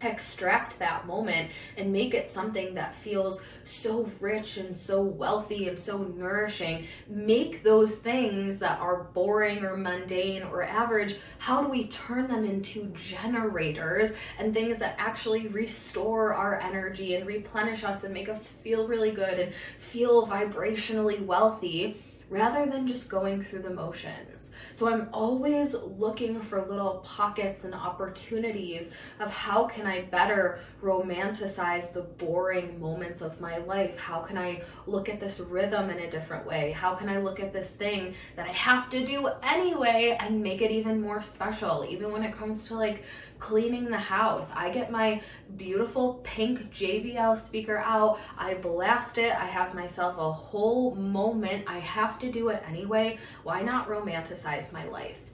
extract 0.02 0.78
that 0.78 1.06
moment 1.06 1.50
and 1.76 1.92
make 1.92 2.14
it 2.14 2.30
something 2.30 2.74
that 2.74 2.94
feels 2.94 3.40
so 3.64 4.10
rich 4.20 4.58
and 4.58 4.76
so 4.76 5.02
wealthy 5.02 5.68
and 5.68 5.78
so 5.78 5.98
nourishing. 5.98 6.86
Make 7.08 7.62
those 7.62 7.98
things 7.98 8.58
that 8.58 8.78
are 8.80 9.04
boring 9.14 9.64
or 9.64 9.76
mundane 9.76 10.42
or 10.42 10.62
average, 10.62 11.16
how 11.38 11.62
do 11.62 11.68
we 11.68 11.88
turn 11.88 12.28
them 12.28 12.44
into 12.44 12.86
generators 12.94 14.16
and 14.38 14.52
things 14.52 14.78
that 14.78 14.96
actually 14.98 15.48
restore 15.48 16.34
our 16.34 16.60
energy 16.60 17.14
and 17.14 17.26
replenish 17.26 17.84
us 17.84 18.04
and 18.04 18.12
make 18.12 18.28
us 18.28 18.50
feel 18.50 18.86
really 18.86 19.10
good 19.10 19.38
and 19.38 19.54
feel 19.78 20.26
vibrationally 20.26 21.24
wealthy? 21.24 21.96
Rather 22.28 22.66
than 22.66 22.86
just 22.88 23.08
going 23.08 23.42
through 23.42 23.60
the 23.60 23.70
motions. 23.70 24.52
So 24.72 24.88
I'm 24.88 25.08
always 25.12 25.74
looking 25.74 26.40
for 26.40 26.60
little 26.66 27.02
pockets 27.04 27.64
and 27.64 27.74
opportunities 27.74 28.92
of 29.20 29.32
how 29.32 29.66
can 29.66 29.86
I 29.86 30.02
better 30.02 30.58
romanticize 30.82 31.92
the 31.92 32.02
boring 32.02 32.80
moments 32.80 33.20
of 33.20 33.40
my 33.40 33.58
life? 33.58 33.98
How 33.98 34.20
can 34.20 34.36
I 34.36 34.62
look 34.86 35.08
at 35.08 35.20
this 35.20 35.40
rhythm 35.40 35.88
in 35.90 36.00
a 36.00 36.10
different 36.10 36.46
way? 36.46 36.72
How 36.72 36.94
can 36.94 37.08
I 37.08 37.18
look 37.18 37.38
at 37.38 37.52
this 37.52 37.76
thing 37.76 38.14
that 38.34 38.48
I 38.48 38.52
have 38.52 38.90
to 38.90 39.06
do 39.06 39.28
anyway 39.42 40.16
and 40.20 40.42
make 40.42 40.62
it 40.62 40.72
even 40.72 41.00
more 41.00 41.22
special, 41.22 41.86
even 41.88 42.10
when 42.10 42.24
it 42.24 42.32
comes 42.32 42.66
to 42.68 42.74
like 42.74 43.04
cleaning 43.38 43.86
the 43.86 43.98
house. 43.98 44.52
I 44.54 44.70
get 44.70 44.90
my 44.90 45.20
beautiful 45.56 46.20
pink 46.24 46.72
JBL 46.72 47.38
speaker 47.38 47.78
out, 47.78 48.18
I 48.36 48.54
blast 48.54 49.18
it, 49.18 49.32
I 49.34 49.46
have 49.46 49.74
myself 49.74 50.18
a 50.18 50.32
whole 50.32 50.94
moment. 50.94 51.64
I 51.66 51.78
have 51.78 52.18
to 52.20 52.30
do 52.30 52.48
it 52.48 52.62
anyway. 52.66 53.18
Why 53.42 53.62
not 53.62 53.88
romanticize 53.88 54.72
my 54.72 54.84
life? 54.86 55.30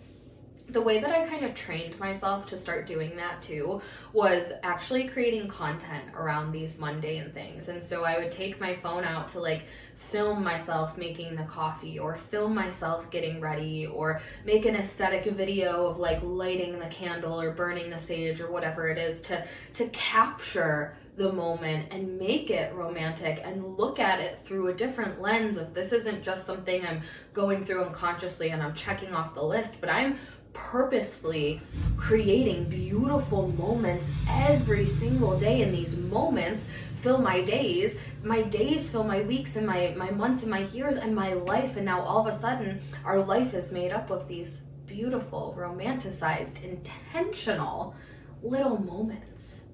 The 0.72 0.80
way 0.80 1.00
that 1.00 1.10
I 1.10 1.26
kind 1.26 1.44
of 1.44 1.54
trained 1.54 1.98
myself 1.98 2.46
to 2.48 2.56
start 2.56 2.86
doing 2.86 3.16
that 3.16 3.42
too 3.42 3.82
was 4.12 4.52
actually 4.62 5.06
creating 5.06 5.48
content 5.48 6.04
around 6.14 6.52
these 6.52 6.80
mundane 6.80 7.30
things. 7.32 7.68
And 7.68 7.82
so 7.82 8.04
I 8.04 8.18
would 8.18 8.32
take 8.32 8.60
my 8.60 8.74
phone 8.74 9.04
out 9.04 9.28
to 9.28 9.40
like 9.40 9.66
film 9.94 10.42
myself 10.42 10.96
making 10.96 11.36
the 11.36 11.44
coffee 11.44 11.98
or 11.98 12.16
film 12.16 12.54
myself 12.54 13.10
getting 13.10 13.40
ready 13.40 13.86
or 13.86 14.22
make 14.46 14.64
an 14.64 14.74
aesthetic 14.74 15.26
video 15.34 15.86
of 15.86 15.98
like 15.98 16.20
lighting 16.22 16.78
the 16.78 16.86
candle 16.86 17.40
or 17.40 17.50
burning 17.50 17.90
the 17.90 17.98
sage 17.98 18.40
or 18.40 18.50
whatever 18.50 18.88
it 18.88 18.96
is 18.96 19.20
to 19.22 19.46
to 19.74 19.86
capture 19.88 20.96
the 21.16 21.30
moment 21.30 21.92
and 21.92 22.18
make 22.18 22.50
it 22.50 22.74
romantic 22.74 23.42
and 23.44 23.76
look 23.76 24.00
at 24.00 24.18
it 24.18 24.38
through 24.38 24.68
a 24.68 24.74
different 24.74 25.20
lens 25.20 25.58
of 25.58 25.74
this 25.74 25.92
isn't 25.92 26.24
just 26.24 26.46
something 26.46 26.84
I'm 26.86 27.02
going 27.34 27.64
through 27.64 27.84
unconsciously 27.84 28.50
and 28.50 28.62
I'm 28.62 28.74
checking 28.74 29.14
off 29.14 29.34
the 29.34 29.42
list, 29.42 29.78
but 29.78 29.90
I'm 29.90 30.16
purposefully 30.52 31.60
creating 31.96 32.64
beautiful 32.64 33.48
moments 33.48 34.12
every 34.28 34.86
single 34.86 35.38
day. 35.38 35.62
And 35.62 35.74
these 35.74 35.96
moments 35.96 36.68
fill 36.96 37.18
my 37.18 37.40
days. 37.42 38.00
My 38.22 38.42
days 38.42 38.90
fill 38.90 39.04
my 39.04 39.22
weeks 39.22 39.56
and 39.56 39.66
my 39.66 39.94
my 39.96 40.10
months 40.10 40.42
and 40.42 40.50
my 40.50 40.64
years 40.66 40.96
and 40.96 41.14
my 41.14 41.32
life. 41.32 41.76
And 41.76 41.86
now 41.86 42.00
all 42.00 42.20
of 42.20 42.26
a 42.26 42.32
sudden 42.32 42.80
our 43.04 43.18
life 43.18 43.54
is 43.54 43.72
made 43.72 43.92
up 43.92 44.10
of 44.10 44.28
these 44.28 44.62
beautiful, 44.86 45.54
romanticized, 45.58 46.62
intentional 46.64 47.94
little 48.42 48.78
moments. 48.78 49.64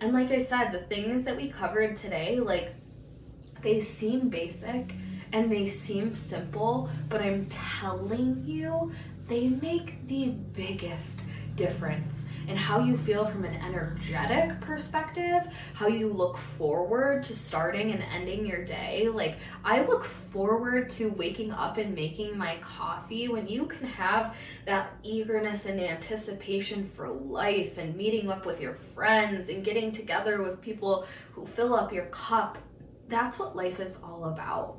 And 0.00 0.12
like 0.12 0.30
I 0.30 0.38
said, 0.38 0.70
the 0.70 0.80
things 0.80 1.24
that 1.24 1.36
we 1.36 1.48
covered 1.48 1.96
today, 1.96 2.38
like 2.38 2.74
they 3.62 3.80
seem 3.80 4.28
basic 4.28 4.92
and 5.32 5.50
they 5.50 5.66
seem 5.66 6.14
simple, 6.14 6.88
but 7.08 7.20
I'm 7.20 7.46
telling 7.46 8.42
you, 8.44 8.92
they 9.28 9.48
make 9.48 10.06
the 10.08 10.28
biggest 10.54 11.22
difference 11.58 12.26
in 12.46 12.56
how 12.56 12.78
you 12.78 12.96
feel 12.96 13.26
from 13.26 13.44
an 13.44 13.54
energetic 13.56 14.58
perspective, 14.60 15.52
how 15.74 15.88
you 15.88 16.08
look 16.08 16.38
forward 16.38 17.24
to 17.24 17.34
starting 17.34 17.90
and 17.90 18.02
ending 18.14 18.46
your 18.46 18.64
day. 18.64 19.08
Like, 19.08 19.36
I 19.64 19.82
look 19.82 20.04
forward 20.04 20.88
to 20.90 21.10
waking 21.10 21.50
up 21.50 21.76
and 21.76 21.94
making 21.94 22.38
my 22.38 22.56
coffee 22.62 23.28
when 23.28 23.46
you 23.46 23.66
can 23.66 23.86
have 23.86 24.36
that 24.64 24.90
eagerness 25.02 25.66
and 25.66 25.80
anticipation 25.80 26.86
for 26.86 27.08
life 27.10 27.76
and 27.76 27.94
meeting 27.96 28.30
up 28.30 28.46
with 28.46 28.62
your 28.62 28.74
friends 28.74 29.48
and 29.50 29.64
getting 29.64 29.92
together 29.92 30.42
with 30.42 30.62
people 30.62 31.06
who 31.32 31.44
fill 31.44 31.74
up 31.74 31.92
your 31.92 32.06
cup. 32.06 32.56
That's 33.08 33.38
what 33.38 33.56
life 33.56 33.80
is 33.80 34.00
all 34.02 34.26
about. 34.26 34.78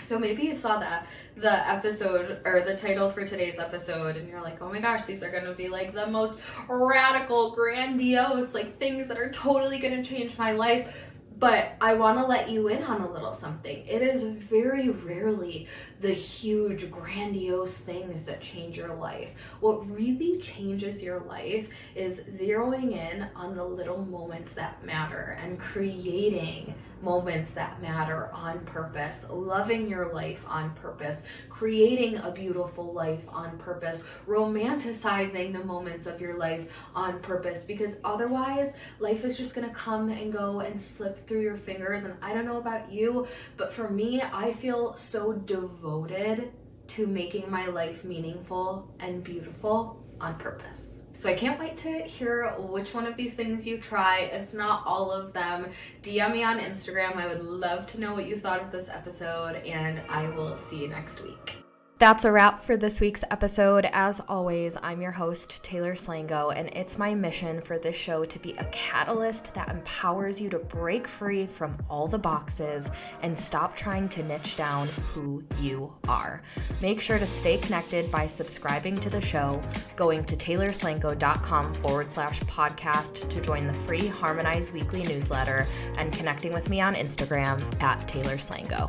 So 0.00 0.18
maybe 0.18 0.42
you 0.42 0.54
saw 0.54 0.78
that 0.78 1.06
the 1.36 1.68
episode 1.68 2.40
or 2.44 2.62
the 2.64 2.76
title 2.76 3.10
for 3.10 3.26
today's 3.26 3.58
episode 3.58 4.16
and 4.16 4.28
you're 4.28 4.40
like, 4.40 4.62
"Oh 4.62 4.70
my 4.70 4.80
gosh, 4.80 5.04
these 5.04 5.22
are 5.22 5.30
going 5.30 5.44
to 5.44 5.54
be 5.54 5.68
like 5.68 5.92
the 5.92 6.06
most 6.06 6.40
radical, 6.68 7.52
grandiose 7.52 8.54
like 8.54 8.78
things 8.78 9.08
that 9.08 9.18
are 9.18 9.30
totally 9.30 9.78
going 9.78 10.02
to 10.02 10.08
change 10.08 10.38
my 10.38 10.52
life." 10.52 11.08
But 11.38 11.74
I 11.80 11.94
want 11.94 12.18
to 12.18 12.26
let 12.26 12.50
you 12.50 12.66
in 12.66 12.82
on 12.82 13.00
a 13.00 13.10
little 13.10 13.32
something. 13.32 13.86
It 13.86 14.02
is 14.02 14.24
very 14.24 14.88
rarely 14.88 15.68
the 16.00 16.10
huge, 16.10 16.90
grandiose 16.90 17.78
things 17.78 18.24
that 18.24 18.40
change 18.40 18.76
your 18.76 18.92
life. 18.94 19.34
What 19.60 19.88
really 19.88 20.38
changes 20.38 21.04
your 21.04 21.20
life 21.20 21.72
is 21.94 22.24
zeroing 22.24 22.92
in 22.92 23.28
on 23.36 23.54
the 23.54 23.64
little 23.64 24.04
moments 24.04 24.54
that 24.54 24.84
matter 24.84 25.38
and 25.40 25.60
creating 25.60 26.74
moments 27.02 27.54
that 27.54 27.80
matter 27.80 28.30
on 28.32 28.60
purpose, 28.60 29.28
loving 29.30 29.88
your 29.88 30.12
life 30.12 30.44
on 30.48 30.70
purpose, 30.74 31.24
creating 31.48 32.18
a 32.18 32.30
beautiful 32.30 32.92
life 32.92 33.24
on 33.28 33.58
purpose, 33.58 34.06
romanticizing 34.26 35.52
the 35.52 35.64
moments 35.64 36.06
of 36.06 36.20
your 36.20 36.36
life 36.36 36.72
on 36.94 37.20
purpose 37.20 37.64
because 37.64 37.96
otherwise 38.04 38.74
life 38.98 39.24
is 39.24 39.36
just 39.36 39.54
to 39.66 39.74
come 39.74 40.08
and 40.10 40.32
go 40.32 40.60
and 40.60 40.80
slip 40.80 41.16
through 41.26 41.42
your 41.42 41.56
fingers 41.56 42.04
and 42.04 42.14
I 42.22 42.34
don't 42.34 42.44
know 42.44 42.58
about 42.58 42.90
you, 42.92 43.26
but 43.56 43.72
for 43.72 43.88
me, 43.88 44.22
I 44.22 44.52
feel 44.52 44.96
so 44.96 45.32
devoted 45.32 46.52
to 46.88 47.06
making 47.06 47.50
my 47.50 47.66
life 47.66 48.04
meaningful 48.04 48.94
and 48.98 49.22
beautiful 49.22 50.02
on 50.20 50.36
purpose. 50.36 51.02
So 51.16 51.28
I 51.28 51.34
can't 51.34 51.58
wait 51.58 51.76
to 51.78 52.02
hear 52.02 52.54
which 52.58 52.94
one 52.94 53.04
of 53.04 53.16
these 53.16 53.34
things 53.34 53.66
you 53.66 53.78
try, 53.78 54.20
if 54.32 54.54
not 54.54 54.86
all 54.86 55.10
of 55.10 55.32
them. 55.32 55.70
DM 56.02 56.32
me 56.32 56.44
on 56.44 56.60
Instagram. 56.60 57.16
I 57.16 57.26
would 57.26 57.42
love 57.42 57.88
to 57.88 58.00
know 58.00 58.14
what 58.14 58.26
you 58.26 58.38
thought 58.38 58.62
of 58.62 58.70
this 58.70 58.88
episode, 58.88 59.56
and 59.56 60.00
I 60.08 60.28
will 60.28 60.56
see 60.56 60.80
you 60.80 60.88
next 60.88 61.20
week. 61.22 61.56
That's 61.98 62.24
a 62.24 62.30
wrap 62.30 62.62
for 62.62 62.76
this 62.76 63.00
week's 63.00 63.24
episode. 63.28 63.84
As 63.92 64.20
always, 64.28 64.76
I'm 64.84 65.02
your 65.02 65.10
host, 65.10 65.64
Taylor 65.64 65.96
Slango, 65.96 66.56
and 66.56 66.68
it's 66.68 66.96
my 66.96 67.12
mission 67.12 67.60
for 67.60 67.76
this 67.76 67.96
show 67.96 68.24
to 68.24 68.38
be 68.38 68.52
a 68.52 68.64
catalyst 68.66 69.52
that 69.54 69.68
empowers 69.68 70.40
you 70.40 70.48
to 70.50 70.60
break 70.60 71.08
free 71.08 71.46
from 71.46 71.76
all 71.90 72.06
the 72.06 72.16
boxes 72.16 72.92
and 73.22 73.36
stop 73.36 73.74
trying 73.74 74.08
to 74.10 74.22
niche 74.22 74.56
down 74.56 74.86
who 74.86 75.42
you 75.58 75.92
are. 76.06 76.40
Make 76.80 77.00
sure 77.00 77.18
to 77.18 77.26
stay 77.26 77.56
connected 77.58 78.12
by 78.12 78.28
subscribing 78.28 78.94
to 79.00 79.10
the 79.10 79.20
show, 79.20 79.60
going 79.96 80.24
to 80.26 80.36
taylorslango.com 80.36 81.74
forward 81.74 82.12
slash 82.12 82.38
podcast 82.42 83.28
to 83.28 83.40
join 83.40 83.66
the 83.66 83.74
free 83.74 84.06
Harmonize 84.06 84.70
weekly 84.70 85.02
newsletter, 85.02 85.66
and 85.96 86.12
connecting 86.12 86.52
with 86.52 86.68
me 86.68 86.80
on 86.80 86.94
Instagram 86.94 87.60
at 87.82 88.06
Taylor 88.06 88.36
Slango. 88.36 88.88